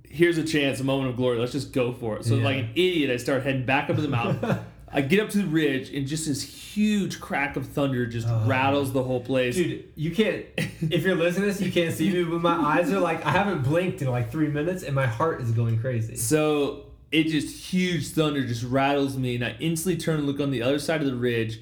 [0.06, 1.38] here's a chance, a moment of glory.
[1.38, 2.24] Let's just go for it.
[2.26, 2.44] So Yeah.
[2.46, 4.58] like an idiot, I start heading back up to the mountain.
[4.94, 8.44] I get up to the ridge and just this huge crack of thunder just oh.
[8.46, 9.56] rattles the whole place.
[9.56, 10.46] Dude, you can't.
[10.58, 13.32] If you're listening to this, you can't see me, but my eyes are like I
[13.32, 16.16] haven't blinked in like three minutes, and my heart is going crazy.
[16.16, 20.52] So it just huge thunder just rattles me, and I instantly turn and look on
[20.52, 21.60] the other side of the ridge,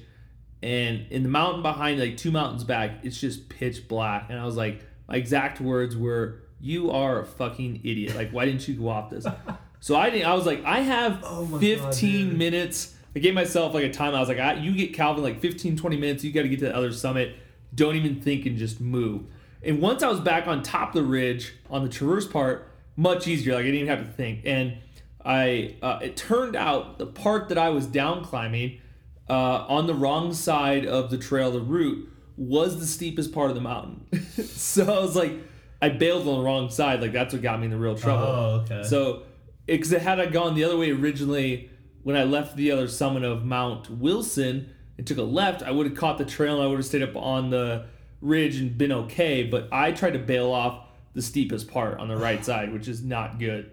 [0.62, 4.26] and in the mountain behind, like two mountains back, it's just pitch black.
[4.28, 8.16] And I was like, my exact words were, "You are a fucking idiot!
[8.16, 9.26] Like, why didn't you go off this?"
[9.80, 10.26] so I didn't.
[10.26, 12.96] I was like, I have Oh my God, 15 minutes.
[13.14, 14.14] I gave myself like a time.
[14.14, 16.24] I was like, I, you get Calvin like 15, 20 minutes.
[16.24, 17.36] You got to get to the other summit.
[17.74, 19.24] Don't even think and just move.
[19.62, 23.26] And once I was back on top of the ridge on the traverse part, much
[23.26, 23.54] easier.
[23.54, 24.40] Like I didn't even have to think.
[24.44, 24.78] And
[25.24, 28.80] I uh, it turned out the part that I was down climbing
[29.28, 33.54] uh, on the wrong side of the trail, the route was the steepest part of
[33.54, 34.06] the mountain.
[34.46, 35.32] so I was like,
[35.80, 37.00] I bailed on the wrong side.
[37.00, 38.24] Like that's what got me in the real trouble.
[38.24, 38.82] Oh, okay.
[38.82, 39.22] So,
[39.66, 41.70] because had I gone the other way originally,
[42.02, 45.86] when I left the other summit of Mount Wilson and took a left, I would
[45.86, 47.86] have caught the trail and I would have stayed up on the
[48.20, 49.44] ridge and been okay.
[49.44, 53.02] But I tried to bail off the steepest part on the right side, which is
[53.02, 53.70] not good.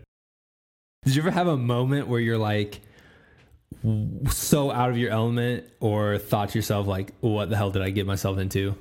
[1.06, 2.82] Did you ever have a moment where you're like
[4.30, 7.90] so out of your element or thought to yourself like, what the hell did I
[7.90, 8.76] get myself into?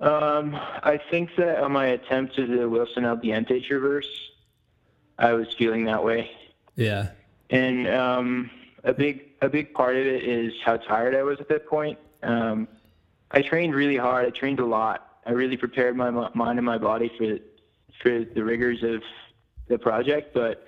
[0.00, 4.30] Um, I think that on my attempt to the Wilson El Diente Traverse,
[5.18, 6.30] I was feeling that way.
[6.78, 7.08] Yeah.
[7.50, 8.50] And um,
[8.84, 11.98] a big a big part of it is how tired I was at that point.
[12.22, 12.68] Um,
[13.32, 14.26] I trained really hard.
[14.26, 15.18] I trained a lot.
[15.26, 17.38] I really prepared my mind and my body for
[18.00, 19.02] for the rigors of
[19.66, 20.32] the project.
[20.32, 20.66] But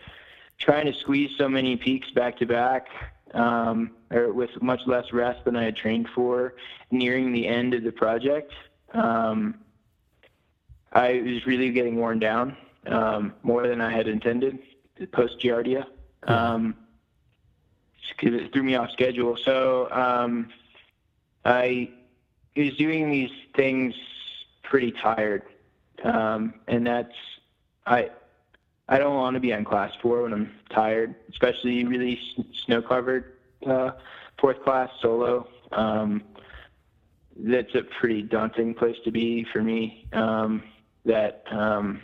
[0.58, 2.88] trying to squeeze so many peaks back to back,
[3.32, 6.54] um, or with much less rest than I had trained for,
[6.90, 8.52] nearing the end of the project,
[8.94, 9.60] um,
[10.92, 12.56] I was really getting worn down
[12.86, 14.58] um, more than I had intended
[15.06, 15.86] post Giardia.
[16.26, 16.74] Um,
[18.20, 19.36] because it threw me off schedule.
[19.36, 20.48] So um,
[21.44, 21.90] I
[22.56, 23.94] was doing these things
[24.62, 25.42] pretty tired,
[26.04, 27.14] um, and that's
[27.86, 28.10] I
[28.88, 32.20] I don't want to be on class four when I'm tired, especially really
[32.64, 33.92] snow covered uh,
[34.38, 35.48] fourth class solo.
[35.72, 36.22] Um,
[37.36, 40.06] that's a pretty daunting place to be for me.
[40.12, 40.62] Um,
[41.06, 42.02] that um,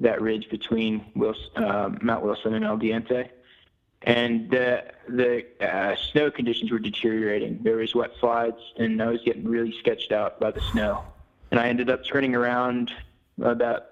[0.00, 3.28] that ridge between Wilson, uh, Mount Wilson and El Diente,
[4.02, 7.60] and the the uh, snow conditions were deteriorating.
[7.62, 11.04] There was wet slides, and I was getting really sketched out by the snow.
[11.50, 12.92] And I ended up turning around
[13.40, 13.86] about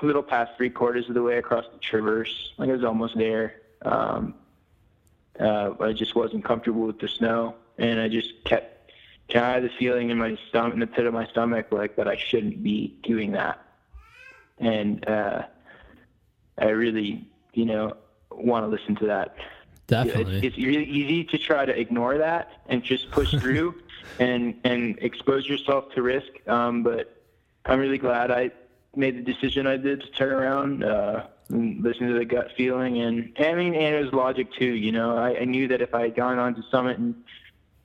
[0.00, 2.52] a little past three quarters of the way across the traverse.
[2.58, 3.62] Like I was almost there.
[3.82, 4.34] Um,
[5.40, 8.72] uh, I just wasn't comfortable with the snow, and I just kept
[9.34, 12.06] of had the feeling in my stomach, in the pit of my stomach, like that
[12.06, 13.64] I shouldn't be doing that.
[14.62, 15.42] And uh,
[16.58, 17.96] I really, you know,
[18.30, 19.36] want to listen to that.
[19.88, 20.36] Definitely.
[20.38, 23.74] It's, it's really easy to try to ignore that and just push through
[24.18, 26.28] and and expose yourself to risk.
[26.48, 27.22] Um, but
[27.66, 28.52] I'm really glad I
[28.96, 33.00] made the decision I did to turn around, uh, and listen to the gut feeling,
[33.00, 34.72] and I mean, and it was logic too.
[34.74, 37.14] You know, I, I knew that if I had gone on to summit and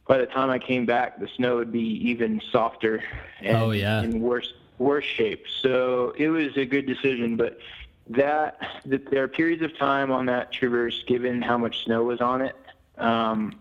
[0.08, 3.04] by the time I came back, the snow would be even softer
[3.42, 4.02] and Oh, yeah.
[4.02, 5.46] in worse worse shape.
[5.62, 7.60] So it was a good decision, but
[8.10, 12.22] that, that there are periods of time on that traverse, given how much snow was
[12.22, 12.56] on it,
[12.98, 13.60] um,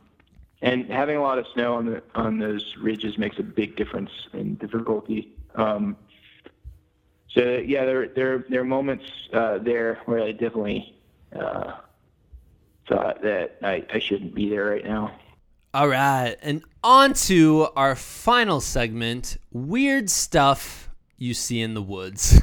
[0.62, 4.10] and having a lot of snow on the on those ridges makes a big difference
[4.32, 5.32] in difficulty.
[5.54, 5.96] Um,
[7.28, 10.94] so yeah, there there there are moments uh, there where I definitely
[11.38, 11.72] uh,
[12.88, 15.12] thought that I, I shouldn't be there right now.
[15.74, 20.85] All right, and on to our final segment weird stuff
[21.18, 22.40] you see in the woods.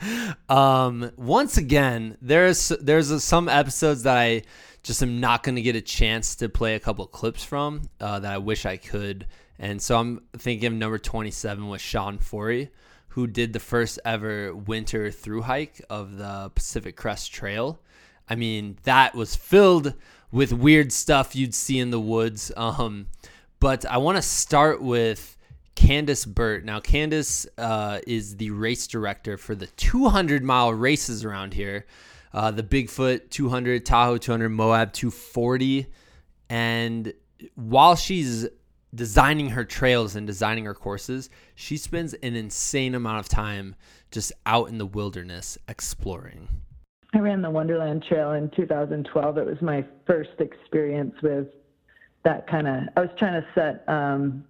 [0.48, 4.42] um, once again, there's there's some episodes that I
[4.82, 8.20] just am not going to get a chance to play a couple clips from uh,
[8.20, 9.26] that I wish I could.
[9.58, 12.70] And so I'm thinking of number 27 with Shawn Forry,
[13.08, 17.80] who did the first ever winter through hike of the Pacific Crest Trail.
[18.28, 19.94] I mean, that was filled
[20.30, 22.50] with weird stuff you'd see in the woods.
[22.56, 23.06] Um,
[23.60, 25.36] but I want to start with
[25.74, 26.64] Candace Burt.
[26.64, 31.86] Now, Candace uh, is the race director for the 200 mile races around here
[32.34, 35.86] uh, the Bigfoot 200, Tahoe 200, Moab 240.
[36.50, 37.14] And
[37.54, 38.48] while she's
[38.92, 43.76] designing her trails and designing her courses, she spends an insane amount of time
[44.10, 46.48] just out in the wilderness exploring.
[47.14, 49.38] I ran the Wonderland Trail in 2012.
[49.38, 51.46] It was my first experience with
[52.24, 52.82] that kind of.
[52.96, 54.44] I was trying to set um,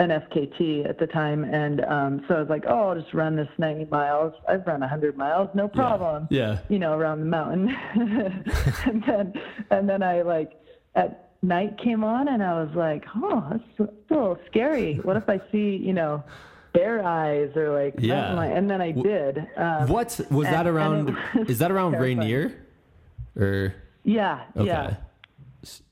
[0.00, 3.36] an FKT at the time, and um, so I was like, "Oh, I'll just run
[3.36, 4.32] this 90 miles.
[4.48, 6.58] I've run 100 miles, no problem." Yeah.
[6.68, 9.32] You know, around the mountain, and then
[9.70, 10.52] and then I like
[10.94, 14.94] at night came on, and I was like, "Oh, that's, that's a little scary.
[15.02, 16.24] What if I see, you know?"
[16.72, 18.32] Bear eyes or like Yeah.
[18.34, 19.38] like, and then I did.
[19.56, 21.16] Um, What was that and- and around?
[21.34, 22.18] was Is that around terrifying.
[22.20, 22.52] Rainier?
[23.36, 23.74] Or
[24.04, 24.66] Yeah, okay.
[24.66, 24.94] yeah,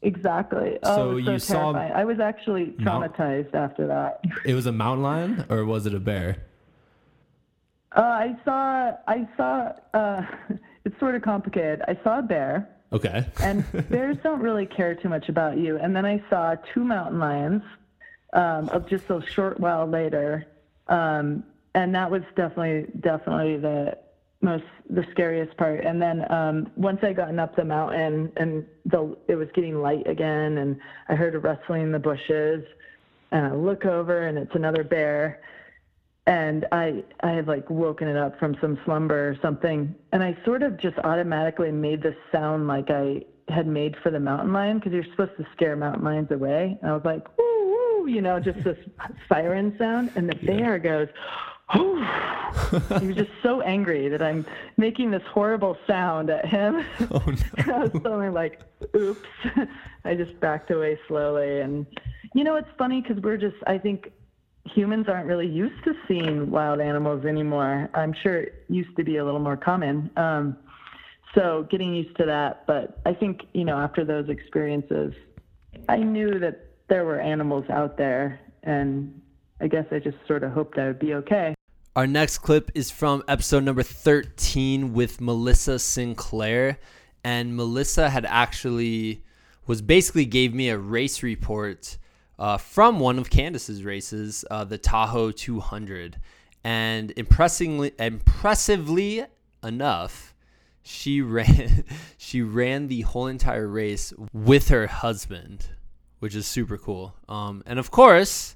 [0.03, 0.79] exactly.
[0.85, 1.93] So Oh, so you saw- terrifying.
[1.93, 4.23] I was actually traumatized after that.
[4.45, 6.45] It was a mountain lion or was it a bear?
[7.97, 9.73] Uh, I saw, I saw.
[9.95, 10.23] Uh,
[10.85, 11.83] it's sort of complicated.
[11.89, 13.27] I saw a bear, Okay.
[13.43, 15.79] and bears don't really care too much about you.
[15.79, 17.62] And then I saw two mountain lions,
[18.35, 20.47] um, of just a short while later,
[20.89, 21.45] um,
[21.75, 23.97] and that was definitely, definitely the
[24.41, 25.84] most the scariest part.
[25.84, 30.07] And then um, once I gotten up the mountain and the it was getting light
[30.07, 30.78] again, and
[31.09, 32.64] I heard a rustling in the bushes,
[33.32, 35.41] and I look over and it's another bear,
[36.26, 40.36] and I I had like woken it up from some slumber or something, and I
[40.45, 44.78] sort of just automatically made this sound like I had made for the mountain lion
[44.78, 46.78] because you're supposed to scare mountain lions away.
[46.80, 48.78] And I was like, woo woo, you know, just this
[49.28, 51.09] siren sound, and the bear goes.
[53.01, 54.45] He was just so angry that I'm
[54.77, 56.85] making this horrible sound at him.
[57.11, 57.75] Oh no!
[57.75, 58.61] I was suddenly like,
[58.95, 59.21] "Oops!"
[60.05, 61.87] I just backed away slowly, and
[62.35, 64.12] you know, it's funny because we're just, I think,
[64.64, 67.89] humans aren't really used to seeing wild animals anymore.
[67.95, 70.11] I'm sure it used to be a little more common.
[70.16, 70.57] Um,
[71.35, 75.14] so getting used to that, but I think you know, after those experiences,
[75.89, 79.21] I knew that there were animals out there, and
[79.61, 81.55] I guess I just sort of hoped I would be okay.
[81.99, 86.79] Our next clip is from episode number 13 with Melissa Sinclair.
[87.25, 89.25] And Melissa had actually,
[89.67, 91.99] was basically gave me a race report
[92.39, 96.21] uh, from one of Candace's races, uh, the Tahoe 200.
[96.63, 99.25] And impressively, impressively
[99.65, 100.37] enough,
[100.85, 101.83] she ran,
[102.17, 105.71] she ran the whole entire race with her husband,
[106.21, 107.17] which is super cool.
[107.29, 108.55] Um, and of course,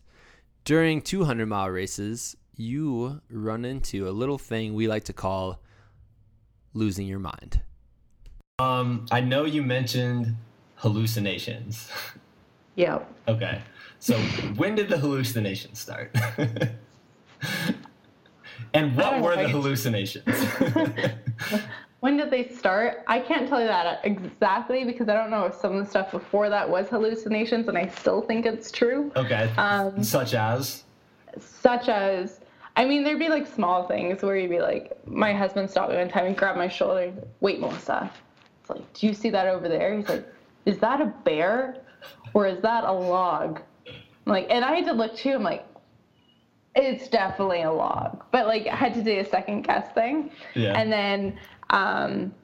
[0.65, 5.61] during 200 mile races, you run into a little thing we like to call
[6.75, 7.61] losing your mind.
[8.59, 10.37] Um, I know you mentioned
[10.77, 11.91] hallucinations.
[12.77, 13.01] Yeah.
[13.29, 13.61] Okay.
[13.99, 14.17] So
[14.57, 16.17] when did the hallucinations start?
[18.75, 20.27] and what were the hallucinations?
[22.01, 23.05] when did they start?
[23.07, 26.11] I can't tell you that exactly because I don't know if some of the stuff
[26.13, 29.13] before that was hallucinations and I still think it's true.
[29.17, 29.53] Okay.
[29.57, 30.85] Um, Such as?
[31.39, 32.41] such as
[32.77, 35.99] I mean, there'd be like small things where you'd be like, my husband stopped me
[35.99, 37.13] one time and grabbed my shoulder.
[37.41, 38.11] Wait, Melissa.
[38.61, 39.95] It's like, do you see that over there?
[39.95, 40.27] He's like,
[40.65, 41.83] is that a bear
[42.35, 43.61] or is that a log?
[43.87, 45.33] I'm like, and I had to look too.
[45.33, 45.67] I'm like,
[46.75, 48.25] it's definitely a log.
[48.31, 50.31] But like, I had to do a second guess thing.
[50.55, 50.79] Yeah.
[50.79, 51.39] And then,
[51.71, 52.35] um,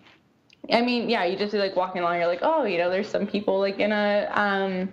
[0.70, 2.16] I mean, yeah, you just be like walking along.
[2.16, 4.92] You're like, oh, you know, there's some people like in a um,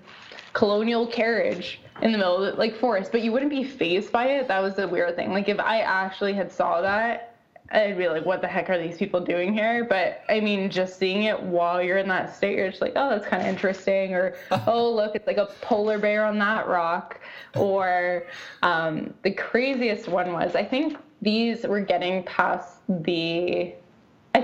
[0.54, 4.26] colonial carriage in the middle of the, like forest, but you wouldn't be phased by
[4.28, 4.48] it.
[4.48, 5.32] That was the weird thing.
[5.32, 7.36] Like if I actually had saw that,
[7.72, 9.86] I'd be like, what the heck are these people doing here?
[9.86, 13.10] But I mean, just seeing it while you're in that state, you're just like, oh,
[13.10, 14.14] that's kind of interesting.
[14.14, 14.36] Or,
[14.68, 17.20] oh, look, it's like a polar bear on that rock.
[17.56, 18.28] Or
[18.62, 23.74] um, the craziest one was, I think these were getting past the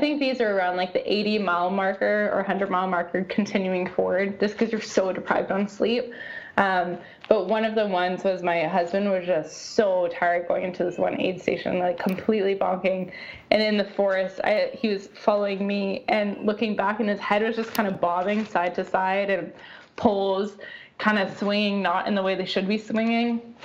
[0.02, 4.40] think these are around like the 80 mile marker or 100 mile marker continuing forward
[4.40, 6.12] just because you're so deprived on sleep.
[6.58, 6.98] Um,
[7.30, 10.98] but one of the ones was my husband was just so tired going into this
[10.98, 13.12] one aid station, like completely bonking.
[13.52, 17.44] And in the forest, I, he was following me and looking back, and his head
[17.44, 19.54] was just kind of bobbing side to side and
[19.96, 20.58] poles
[20.98, 23.56] kind of swinging not in the way they should be swinging.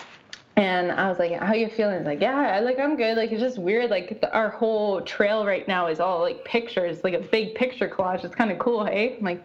[0.56, 3.16] And I was like, "How you feeling?" He's like, "Yeah, like I'm good.
[3.18, 3.90] Like it's just weird.
[3.90, 7.88] Like the, our whole trail right now is all like pictures, like a big picture
[7.88, 8.24] collage.
[8.24, 9.44] It's kind of cool, hey?" I'm like,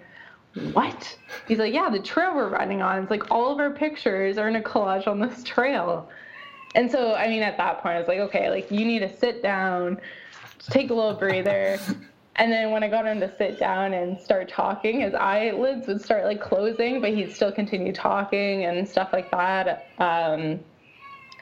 [0.72, 1.18] "What?"
[1.50, 3.02] He's like, "Yeah, the trail we're riding on.
[3.02, 6.10] It's like all of our pictures are in a collage on this trail."
[6.76, 9.18] And so, I mean, at that point, I was like, "Okay, like you need to
[9.18, 10.00] sit down,
[10.70, 11.78] take a little breather."
[12.38, 16.02] And then when I got him to sit down and start talking, his eyelids would
[16.02, 19.88] start like closing, but he'd still continue talking and stuff like that.
[20.00, 20.62] Um,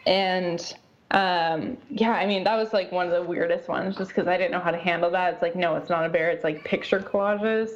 [0.06, 0.74] and
[1.12, 4.38] um, yeah, I mean, that was like one of the weirdest ones just because I
[4.38, 5.34] didn't know how to handle that.
[5.34, 7.70] It's like, no, it's not a bear, it's like picture collages.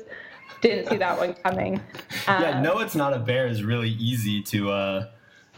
[0.62, 1.82] Didn't see that one coming.
[2.28, 5.08] yeah, Um, no, it's not a bear is really easy to uh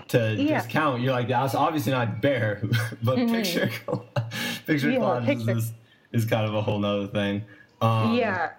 [0.09, 0.59] to Yeah.
[0.61, 1.01] discount.
[1.01, 2.61] You're like, that's obviously not a bear,
[3.03, 3.31] but Mhm.
[3.31, 3.69] picture
[4.65, 5.73] picture Yeah, collages picture- is,
[6.11, 7.43] is kind of a whole nother thing.
[7.81, 8.51] Um, yeah,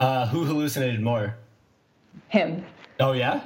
[0.00, 1.36] Uh, who hallucinated more?
[2.28, 2.64] him
[3.00, 3.40] Oh yeah.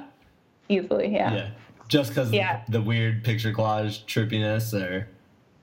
[0.68, 1.08] easily.
[1.12, 1.34] Yeah.
[1.34, 1.50] Yeah.
[1.92, 2.60] Just because Yeah.
[2.70, 5.06] the weird picture collage trippiness, or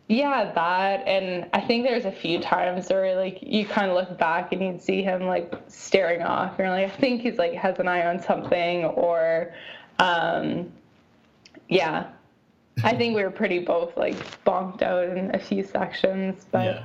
[0.09, 4.15] Yeah, that, and I think there's a few times where like you kind of look
[4.19, 6.53] back and you'd see him like staring off.
[6.59, 9.51] You're like, I think he's like has an eye on something, or,
[9.97, 10.71] um,
[11.67, 12.05] yeah,
[12.83, 14.15] I think we were pretty both like
[14.45, 16.83] bonked out in a few sections, but Yeah.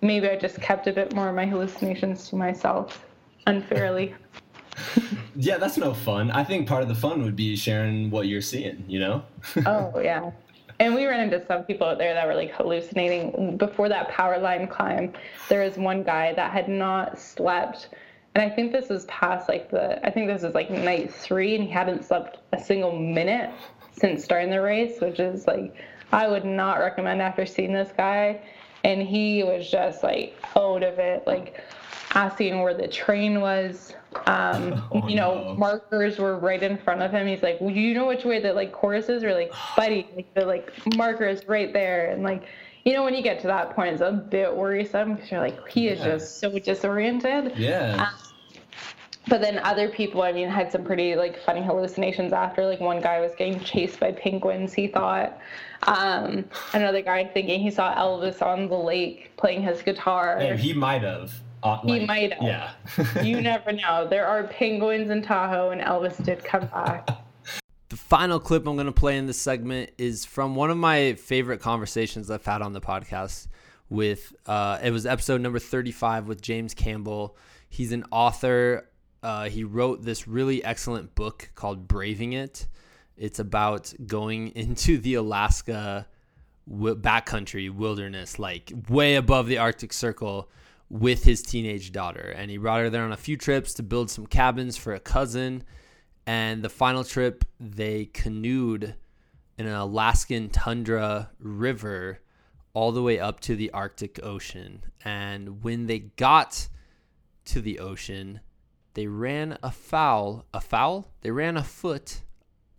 [0.00, 3.04] maybe I just kept a bit more of my hallucinations to myself
[3.46, 4.14] unfairly.
[5.36, 6.30] yeah, that's no fun.
[6.30, 8.84] I think part of the fun would be sharing what you're seeing.
[8.88, 9.22] You know.
[9.66, 10.30] oh yeah
[10.80, 14.38] and we ran into some people out there that were like hallucinating before that power
[14.38, 15.12] line climb
[15.48, 17.88] there was one guy that had not slept
[18.36, 21.56] and i think this was past like the i think this was like night three
[21.56, 23.50] and he hadn't slept a single minute
[23.90, 25.74] since starting the race which is like
[26.12, 28.40] i would not recommend after seeing this guy
[28.84, 31.60] and he was just like out of it, like
[32.14, 33.94] asking where the train was.
[34.26, 37.26] Um, you know, markers were right in front of him.
[37.26, 39.22] He's like, well, you know which way the like course is?
[39.24, 42.10] Or like, buddy, like the like marker is right there.
[42.10, 42.44] And like,
[42.84, 45.68] you know, when you get to that point, it's a bit worrisome because you're like,
[45.68, 46.12] he is Yeah.
[46.12, 47.56] just so disoriented.
[47.56, 48.08] Yeah.
[48.08, 48.14] Um,
[49.28, 52.64] but then other people, I mean, had some pretty like funny hallucinations after.
[52.64, 54.72] Like one guy was getting chased by penguins.
[54.72, 55.38] He thought.
[55.82, 60.38] Um, another guy thinking he saw Elvis on the lake playing his guitar.
[60.38, 61.38] And he might have.
[61.62, 62.42] Uh, He like, might have.
[62.42, 63.22] Yeah.
[63.22, 64.06] you never know.
[64.08, 67.08] There are penguins in Tahoe, and Elvis did come back.
[67.88, 71.14] The final clip I'm going to play in this segment is from one of my
[71.14, 73.48] favorite conversations I've had on the podcast
[73.88, 77.36] with uh, it was episode number 35 with James Campbell.
[77.68, 78.88] He's an author.
[79.22, 82.66] Uh, he wrote this really excellent book called Braving It.
[83.16, 86.06] It's about going into the Alaska
[86.70, 90.50] backcountry wilderness, like way above the Arctic Circle,
[90.90, 92.34] with his teenage daughter.
[92.36, 95.00] And he brought her there on a few trips to build some cabins for a
[95.00, 95.64] cousin.
[96.26, 98.94] And the final trip, they canoed
[99.56, 102.20] in an Alaskan tundra river
[102.74, 104.84] all the way up to the Arctic Ocean.
[105.04, 106.68] And when they got
[107.46, 108.40] to the ocean,
[108.94, 110.46] they ran afoul.
[110.54, 111.10] A foul?
[111.22, 112.20] They ran a foot.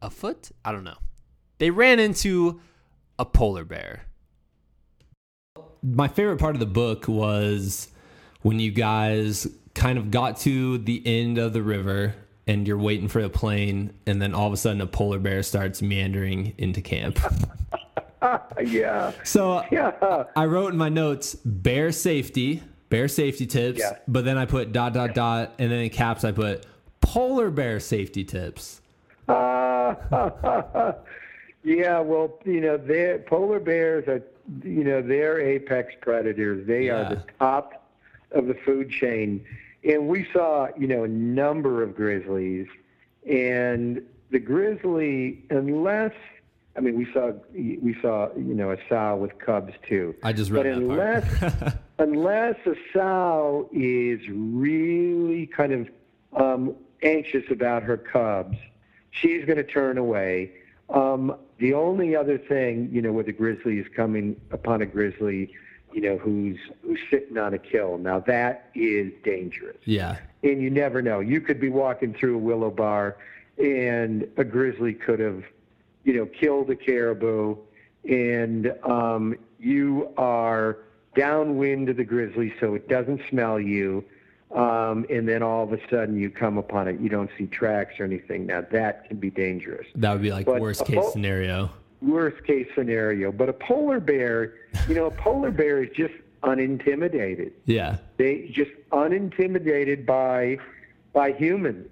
[0.02, 0.52] A foot?
[0.64, 0.98] I don't know.
[1.58, 2.62] They ran into
[3.18, 4.06] a polar bear.
[5.82, 7.90] my favorite part of the book was
[8.42, 12.16] when you guys kind of got to the end of the river
[12.48, 15.44] and you're waiting for the plane and then all of a sudden a polar bear
[15.44, 17.20] starts meandering into camp.
[18.64, 19.12] yeah.
[19.24, 20.24] So yeah.
[20.36, 23.98] I wrote in my notes bear safety, bear safety tips, Yeah.
[24.08, 26.66] but then I put dot dot dot and then in caps I put
[27.02, 28.82] polar bear safety tips.
[29.28, 29.94] Uh,
[31.64, 32.78] yeah, well, you know,
[33.28, 34.24] polar bears are,
[34.64, 36.66] you know, they're apex predators.
[36.66, 37.79] They are the top
[38.32, 39.46] of the food chain.
[39.84, 42.68] And we saw, you know, a number of grizzlies.
[43.30, 44.02] And
[44.32, 46.14] the grizzly, unless,
[46.76, 50.16] I mean, we saw, we saw, you know, a sow with cubs too.
[50.24, 55.90] I just but read that unless, unless a sow is really kind of
[56.36, 58.58] um, anxious about her cubs,
[59.12, 60.52] she's going to turn away.
[60.90, 65.54] Um, the only other thing, you know, where the grizzly is coming upon a grizzly,
[65.92, 67.98] you know, who's who's sitting on a kill.
[67.98, 70.18] Now that is dangerous, Yeah.
[70.44, 71.20] and you never know.
[71.20, 73.18] You could be walking through a willow bar,
[73.58, 75.44] and a grizzly could have,
[76.04, 77.58] you know, killed a caribou,
[78.08, 80.78] and um, you are
[81.16, 84.04] downwind of the grizzly, so it doesn't smell you.
[84.52, 88.00] Um, and then all of a sudden you come upon it, you don't see tracks
[88.00, 88.48] or anything.
[88.48, 89.86] Now that can be dangerous.
[89.94, 91.70] That would be like But worst case scenario.
[92.02, 93.32] Worst case scenario.
[93.32, 94.56] But a polar bear,
[94.88, 96.14] you know, a polar bear is just
[96.44, 97.52] unintimidated.
[97.66, 97.98] Yeah.
[98.18, 100.60] They just unintimidated by
[101.14, 101.90] by humans.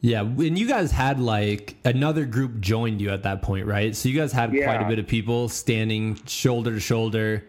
[0.00, 3.94] Yeah, and you guys had like another group joined you at that point, right?
[3.94, 7.48] So you guys had quite a bit of people standing shoulder to shoulder.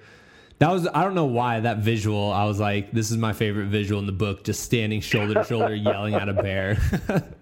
[0.60, 2.32] That was I don't know why that visual.
[2.32, 5.44] I was like, this is my favorite visual in the book, just standing shoulder to
[5.44, 6.78] shoulder yelling at a bear.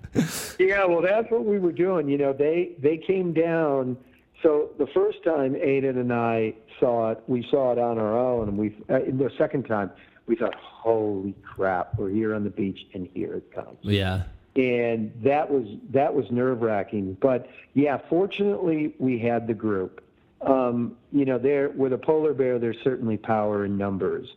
[0.59, 2.09] Yeah, well, that's what we were doing.
[2.09, 3.95] You know, they they came down.
[4.43, 8.49] So the first time Aiden and I saw it, we saw it on our own,
[8.49, 9.91] and we uh, the second time
[10.25, 14.23] we thought, "Holy crap, we're here on the beach, and here it comes." yeah.
[14.55, 17.17] and that was that was nerve wracking.
[17.21, 20.03] But yeah, fortunately we had the group.
[20.41, 24.27] Um, you know, there with a polar bear, there's certainly power in numbers,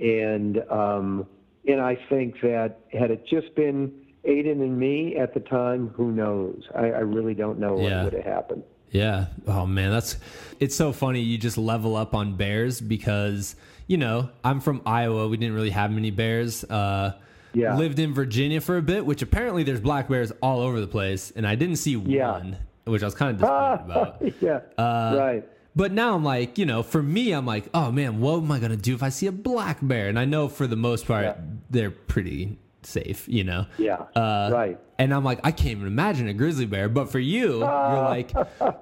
[0.00, 1.26] and um,
[1.66, 3.92] and I think that had it just been
[4.26, 6.62] Aiden and me at the time, who knows?
[6.74, 8.04] I, I really don't know Yeah.
[8.04, 8.62] what would have happened.
[8.94, 9.26] Yeah.
[9.46, 10.16] Oh man, that's
[10.60, 11.20] it's so funny.
[11.20, 13.56] You just level up on bears because
[13.86, 15.28] you know I'm from Iowa.
[15.28, 16.64] We didn't really have many bears.
[16.64, 17.14] Uh,
[17.52, 17.76] Yeah.
[17.76, 21.32] Lived in Virginia for a bit, which apparently there's black bears all over the place,
[21.36, 24.42] and I didn't see one, which I was kind of disappointed about.
[24.42, 24.60] yeah.
[24.82, 25.48] Uh, right.
[25.76, 28.60] But now I'm like, you know, for me, I'm like, oh man, what am I
[28.60, 30.08] gonna do if I see a black bear?
[30.08, 31.36] And I know for the most part,
[31.68, 33.66] they're pretty safe, you know.
[33.78, 34.02] Yeah.
[34.14, 34.78] Uh, right.
[34.98, 36.88] And I'm like, I can't even imagine a grizzly bear.
[36.88, 37.60] But for you, you're
[38.08, 38.32] like,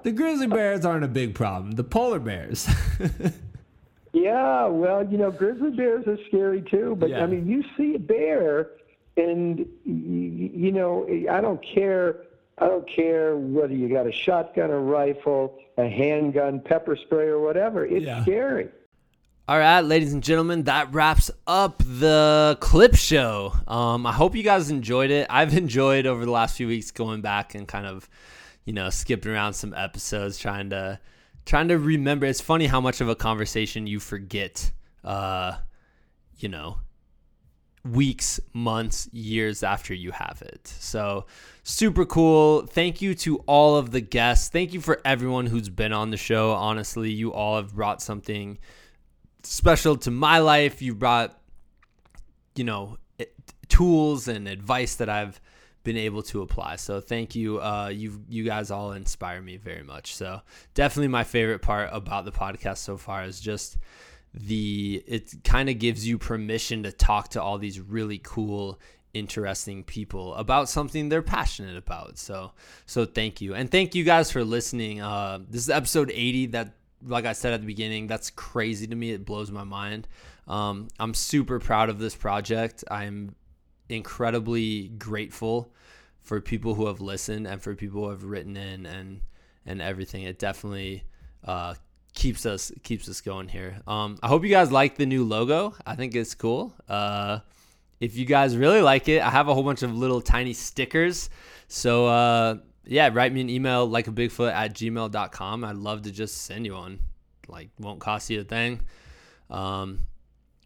[0.03, 1.71] the grizzly bears aren't a big problem.
[1.71, 2.67] The polar bears.
[4.15, 6.95] Yeah, well, you know, grizzly bears are scary too.
[6.99, 7.23] But Yeah.
[7.23, 8.69] I mean, you see a bear,
[9.17, 12.17] and you know, I don't care.
[12.59, 17.39] I don't care whether you got a shotgun, a rifle, a handgun, pepper spray, or
[17.39, 17.83] whatever.
[17.87, 18.69] It's scary.
[19.45, 23.51] All right, ladies and gentlemen, that wraps up the clip show.
[23.67, 25.27] Um, I hope you guys enjoyed it.
[25.29, 28.07] I've enjoyed over the last few weeks going back and kind of,
[28.63, 30.97] you know, skipping around some episodes, trying to
[31.45, 32.25] trying to remember.
[32.25, 34.71] It's funny how much of a conversation you forget.
[35.03, 35.57] Uh,
[36.37, 36.77] you know,
[37.83, 40.67] weeks, months, years after you have it.
[40.67, 41.25] So,
[41.63, 42.65] super cool.
[42.65, 44.47] Thank you to all of the guests.
[44.47, 46.53] Thank you for everyone who's been on the show.
[46.53, 48.57] Honestly, you all have brought something
[49.43, 50.81] special to my life.
[50.81, 51.37] You brought,
[52.55, 52.97] you know,
[53.67, 55.39] tools and advice that I've
[55.83, 56.77] been able to apply.
[56.77, 57.61] So thank you.
[57.61, 60.15] Uh, you you guys all inspire me very much.
[60.15, 60.41] So
[60.73, 63.77] definitely my favorite part about the podcast so far is just
[64.33, 68.79] the it kind of gives you permission to talk to all these really cool
[69.13, 72.51] interesting people about something they're passionate about so
[72.87, 76.73] so thank you and thank you guys for listening uh this is episode 80 that
[77.05, 80.07] like i said at the beginning that's crazy to me it blows my mind
[80.47, 83.35] um i'm super proud of this project i'm
[83.89, 85.73] incredibly grateful
[86.21, 89.21] for people who have listened and for people who have written in and
[89.65, 91.03] and everything it definitely
[91.45, 91.73] uh
[92.13, 93.79] keeps us keeps us going here.
[93.87, 95.75] Um, I hope you guys like the new logo.
[95.85, 96.73] I think it's cool.
[96.87, 97.39] Uh,
[97.99, 101.29] if you guys really like it, I have a whole bunch of little tiny stickers.
[101.67, 105.63] So uh, yeah, write me an email like a bigfoot at gmail.com.
[105.63, 106.99] I'd love to just send you one.
[107.47, 108.81] Like won't cost you a thing.
[109.49, 110.05] Um,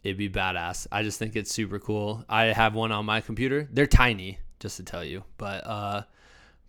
[0.02, 0.86] it'd be badass.
[0.90, 2.24] I just think it's super cool.
[2.28, 3.68] I have one on my computer.
[3.70, 6.02] They're tiny, just to tell you, but uh,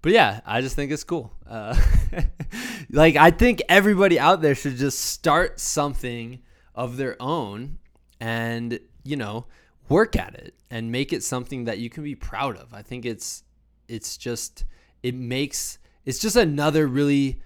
[0.02, 1.32] but yeah, I just think it's cool.
[1.48, 1.76] Uh,
[2.90, 6.42] like I think everybody out there should just start something
[6.76, 7.80] of their own,
[8.20, 9.46] and you know,
[9.90, 12.74] work at it and make it something that you can be proud of.
[12.74, 13.44] I think it's
[13.88, 14.64] it's just
[15.04, 17.40] it makes it's just another really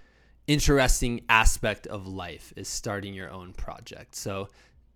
[0.47, 4.15] interesting aspect of life is starting your own project.
[4.15, 4.49] So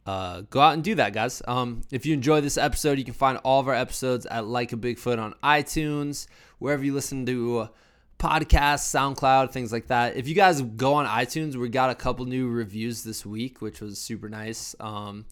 [0.06, 1.42] uh, go out and do that, guys.
[1.48, 4.72] Um, if you enjoy this episode, you can find all of our episodes at Like
[4.72, 6.28] a Bigfoot on iTunes,
[6.60, 7.70] wherever you listen to
[8.18, 10.16] podcasts, SoundCloud, things like that.
[10.16, 13.82] If you guys go on iTunes, we got a couple new reviews this week, which
[13.82, 14.76] was super nice.
[14.80, 15.26] Um,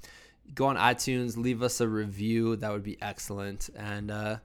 [0.53, 2.57] go on iTunes, leave us a review.
[2.57, 3.69] That would be excellent.
[3.77, 4.37] And uh,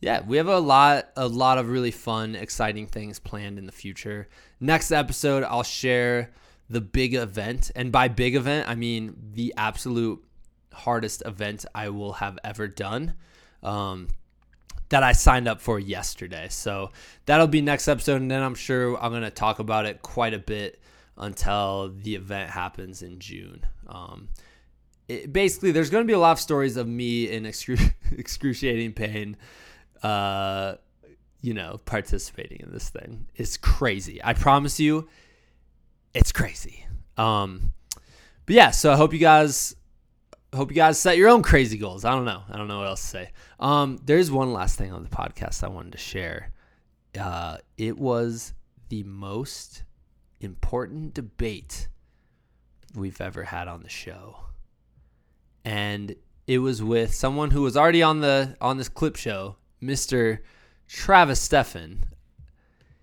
[0.00, 3.72] yeah, we have a lot, a lot of really fun, exciting things planned in the
[3.72, 4.28] future.
[4.60, 6.32] Next episode, I'll share
[6.68, 7.70] the big event.
[7.74, 10.24] And by big event, I mean the absolute
[10.72, 13.14] hardest event I will have ever done.
[13.62, 14.08] Um,
[14.90, 16.48] that I signed up for yesterday.
[16.50, 16.90] So
[17.26, 18.20] that'll be next episode.
[18.20, 20.80] And then I'm sure I'm going to talk about it quite a bit
[21.16, 23.64] until the event happens in June.
[23.86, 24.28] Um,
[25.08, 28.92] it, basically, there's going to be a lot of stories of me in excru- excruciating
[28.92, 29.36] pain,
[30.04, 30.76] uh,
[31.40, 33.26] you know, participating in this thing.
[33.36, 34.20] is crazy.
[34.22, 35.08] I promise you,
[36.12, 36.86] it's crazy.
[37.16, 37.72] Um,
[38.46, 39.74] but yeah, so I hope you guys
[40.54, 42.04] hope you guys set your own crazy goals.
[42.04, 42.42] I don't know.
[42.48, 43.30] I don't know what else to say.
[43.58, 46.52] Um, there's one last thing on the podcast I wanted to share.
[47.18, 48.52] Uh, it was
[48.90, 49.82] the most
[50.40, 51.88] important debate
[52.94, 54.36] we've ever had on the show,
[55.64, 56.14] and
[56.46, 60.42] it was with someone who was already on the on this clip show, Mister
[60.88, 62.04] Travis Stefan,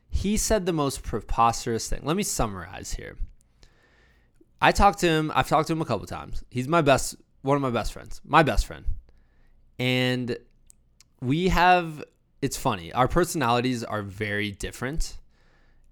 [0.09, 2.01] he said the most preposterous thing.
[2.03, 3.17] Let me summarize here.
[4.61, 6.43] I talked to him, I've talked to him a couple times.
[6.49, 8.85] He's my best one of my best friends, my best friend.
[9.79, 10.37] And
[11.21, 12.03] we have
[12.41, 12.91] it's funny.
[12.93, 15.17] Our personalities are very different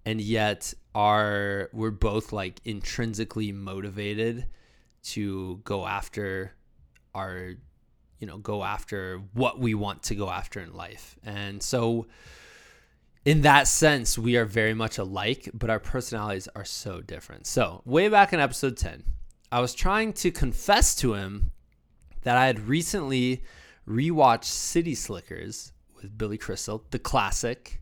[0.06, 4.48] and yet are we're both like intrinsically motivated
[5.02, 6.54] to go after
[7.14, 7.56] our
[8.20, 11.18] you know, go after what we want to go after in life.
[11.24, 12.08] And so
[13.26, 17.48] in that sense, we are very much alike, but our personalities are so different.
[17.48, 19.04] So, way back in episode 10,
[19.52, 21.52] I was trying to confess to him
[22.24, 23.44] that I had recently
[23.88, 27.82] rewatched City Slickers with Billy Crystal, the classic,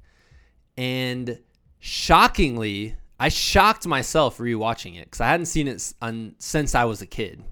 [0.76, 1.40] and
[1.80, 5.94] shockingly, I shocked myself rewatching it because I hadn't seen it
[6.40, 7.44] since I was a kid.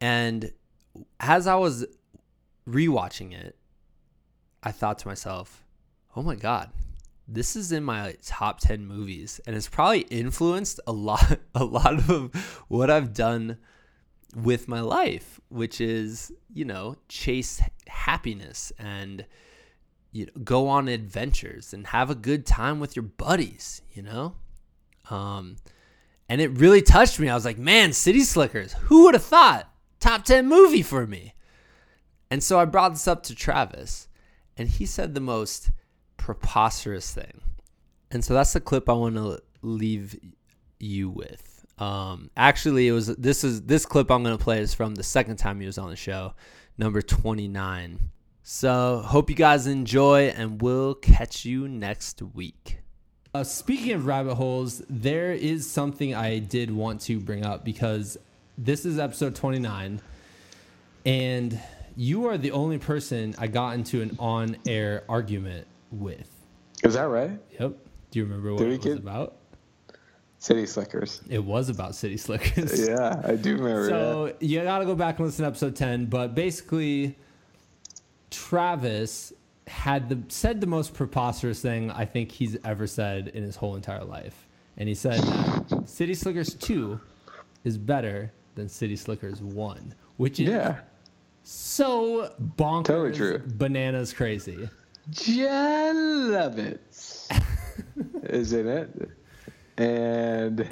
[0.00, 0.52] And
[1.20, 1.86] as I was
[2.68, 3.56] rewatching it,
[4.62, 5.64] I thought to myself,
[6.16, 6.70] oh my god
[7.28, 12.08] this is in my top 10 movies and it's probably influenced a lot a lot
[12.08, 12.34] of
[12.68, 13.58] what I've done
[14.34, 19.26] with my life which is you know chase happiness and
[20.12, 24.34] you know go on adventures and have a good time with your buddies you know?
[25.10, 25.56] Um
[26.30, 27.30] and it really touched me.
[27.30, 29.70] I was like man city slickers who would have thought
[30.00, 31.34] top 10 movie for me
[32.30, 34.08] and so I brought this up to Travis
[34.56, 35.70] and he said the most
[36.16, 37.40] preposterous thing.
[38.10, 40.18] And so that's the clip I want to leave
[40.78, 41.64] you with.
[41.78, 45.02] Um, actually, it was this is this clip I'm going to play is from the
[45.02, 46.34] second time he was on the show,
[46.76, 48.10] number 29.
[48.42, 52.78] So hope you guys enjoy, and we'll catch you next week.
[53.34, 58.16] uh, speaking of rabbit holes, there is something I did want to bring up because
[58.58, 60.00] this is episode 29,
[61.06, 61.60] and
[61.96, 66.28] you are the only person I got into an on air argument with.
[66.82, 67.38] Is that right?
[67.58, 67.72] Yep.
[68.10, 69.36] Do you remember what Did it was get- about?
[70.40, 71.20] City Slickers.
[71.28, 72.78] It was about City Slickers.
[72.88, 76.06] Yeah, I do remember So you gotta go back and listen to episode 10.
[76.06, 77.16] But basically,
[78.30, 79.32] Travis
[79.66, 83.74] had the said the most preposterous thing I think he's ever said in his whole
[83.74, 84.46] entire life.
[84.76, 85.20] And he said
[85.86, 87.00] City Slickers 2
[87.64, 90.80] is better than City Slickers 1, which is Yeah.
[91.44, 93.42] so bonkers, Totally true.
[93.54, 94.68] bananas crazy.
[95.10, 97.28] Jellovitz
[98.28, 99.10] is in it,
[99.78, 100.68] and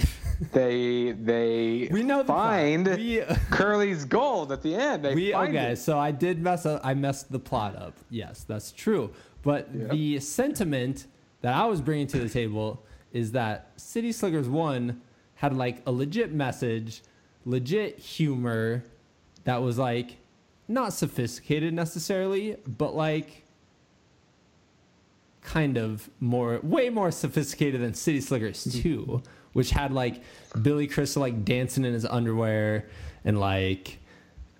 [0.52, 2.86] they they we know find
[3.50, 5.04] Curly's gold at the end.
[5.04, 5.76] They we okay it.
[5.78, 9.10] so i did mess up i messed the plot up yes that's true
[9.42, 11.06] but the sentiment
[11.40, 15.00] that i was bringing to the table is that city slickers 1
[15.36, 17.02] had like a legit message
[17.46, 18.84] legit humor
[19.44, 20.16] that was like
[20.68, 23.44] not sophisticated necessarily but like
[25.42, 28.82] kind of more way more sophisticated than city slickers mm-hmm.
[28.82, 30.20] 2 which had like
[30.60, 32.88] billy crystal like dancing in his underwear
[33.24, 34.00] and like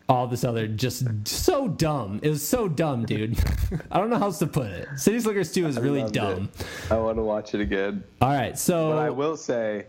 [0.09, 2.21] all this other just so dumb.
[2.23, 3.37] It was so dumb dude.
[3.91, 4.89] I don't know how else to put it.
[4.97, 6.93] City slickers 2 is really dumb it.
[6.93, 8.05] I want to watch it again.
[8.21, 9.87] all right so But I will say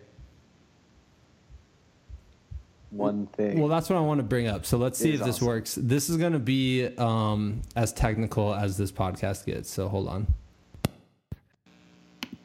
[2.97, 3.59] one thing.
[3.59, 4.65] Well, that's what I want to bring up.
[4.65, 5.47] So let's see if this awesome.
[5.47, 5.75] works.
[5.81, 9.69] This is going to be um, as technical as this podcast gets.
[9.69, 10.27] So hold on.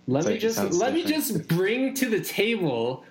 [0.06, 3.04] Let It's me just sounds let me just bring to the table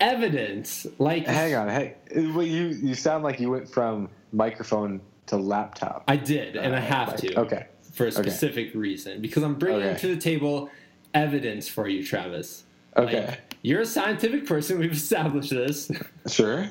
[0.00, 0.86] evidence.
[0.98, 6.04] Like Hang on, hey, well, you you sound like you went from microphone to laptop.
[6.06, 7.40] I did, and I Uh, have like- to.
[7.40, 7.66] Okay.
[7.92, 8.22] For a Okay.
[8.22, 10.00] specific reason, because I'm bringing Okay.
[10.00, 10.68] to the table
[11.14, 12.64] evidence for you, Travis.
[12.96, 13.26] Okay.
[13.26, 14.78] Like, you're a scientific person.
[14.80, 15.90] We've established this.
[16.28, 16.68] Sure.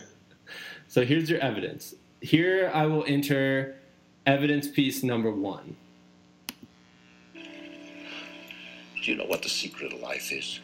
[0.88, 1.96] So here's your evidence.
[2.22, 3.76] Here I will enter
[4.26, 5.76] evidence piece number one.
[7.34, 10.62] Do you know what the secret of life is?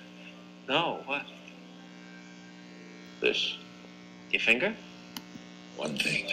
[0.70, 1.26] No, what?
[3.20, 3.58] This.
[4.32, 4.74] Your finger?
[5.76, 6.30] One thing.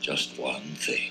[0.00, 1.10] Just one thing.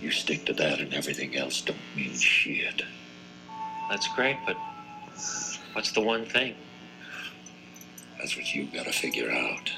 [0.00, 2.82] You stick to that and everything else don't mean shit.
[3.88, 4.56] That's great, but
[5.72, 6.54] what's the one thing?
[8.18, 9.72] That's what you've gotta figure out.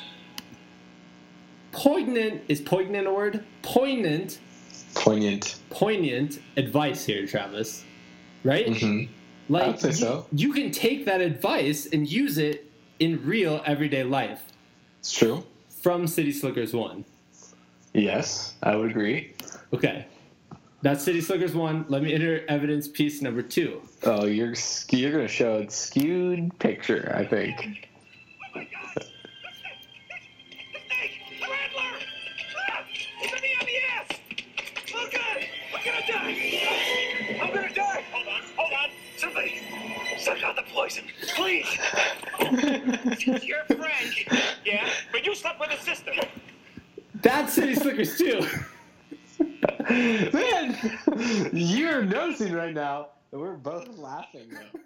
[1.73, 3.45] Poignant is poignant a word?
[3.63, 4.39] Poignant,
[4.95, 5.57] Poignant.
[5.71, 7.85] poignant advice here, Travis.
[8.45, 8.67] Right?
[8.67, 9.09] Mhm.
[9.49, 10.27] Like I'd say you, so.
[10.33, 14.43] you can take that advice and use it in real everyday life.
[15.01, 15.45] It's true.
[15.83, 17.05] From City Slickers One.
[17.93, 19.33] Yes, I would agree.
[19.73, 20.07] Okay.
[20.83, 21.85] That's City Slickers One.
[21.89, 23.81] Let me enter evidence piece number two.
[24.05, 27.89] Oh, you're sk- you're gonna show a skewed picture, I think.
[28.55, 28.67] Look
[33.33, 34.09] at me on the ass!
[34.95, 35.47] Oh God!
[35.75, 37.41] I'm gonna die!
[37.43, 38.05] I'm gonna die!
[38.13, 38.91] Hold on, hold on!
[39.17, 39.61] Somebody,
[40.19, 41.05] suck the poison,
[41.35, 41.67] please!
[43.43, 44.29] You're Frank,
[44.65, 44.89] yeah?
[45.11, 46.13] But you slept with his sister.
[47.15, 48.47] That's City Slickers Two.
[49.91, 50.77] Man,
[51.53, 54.49] you're noticing right now that we're both laughing.
[54.51, 54.81] Though.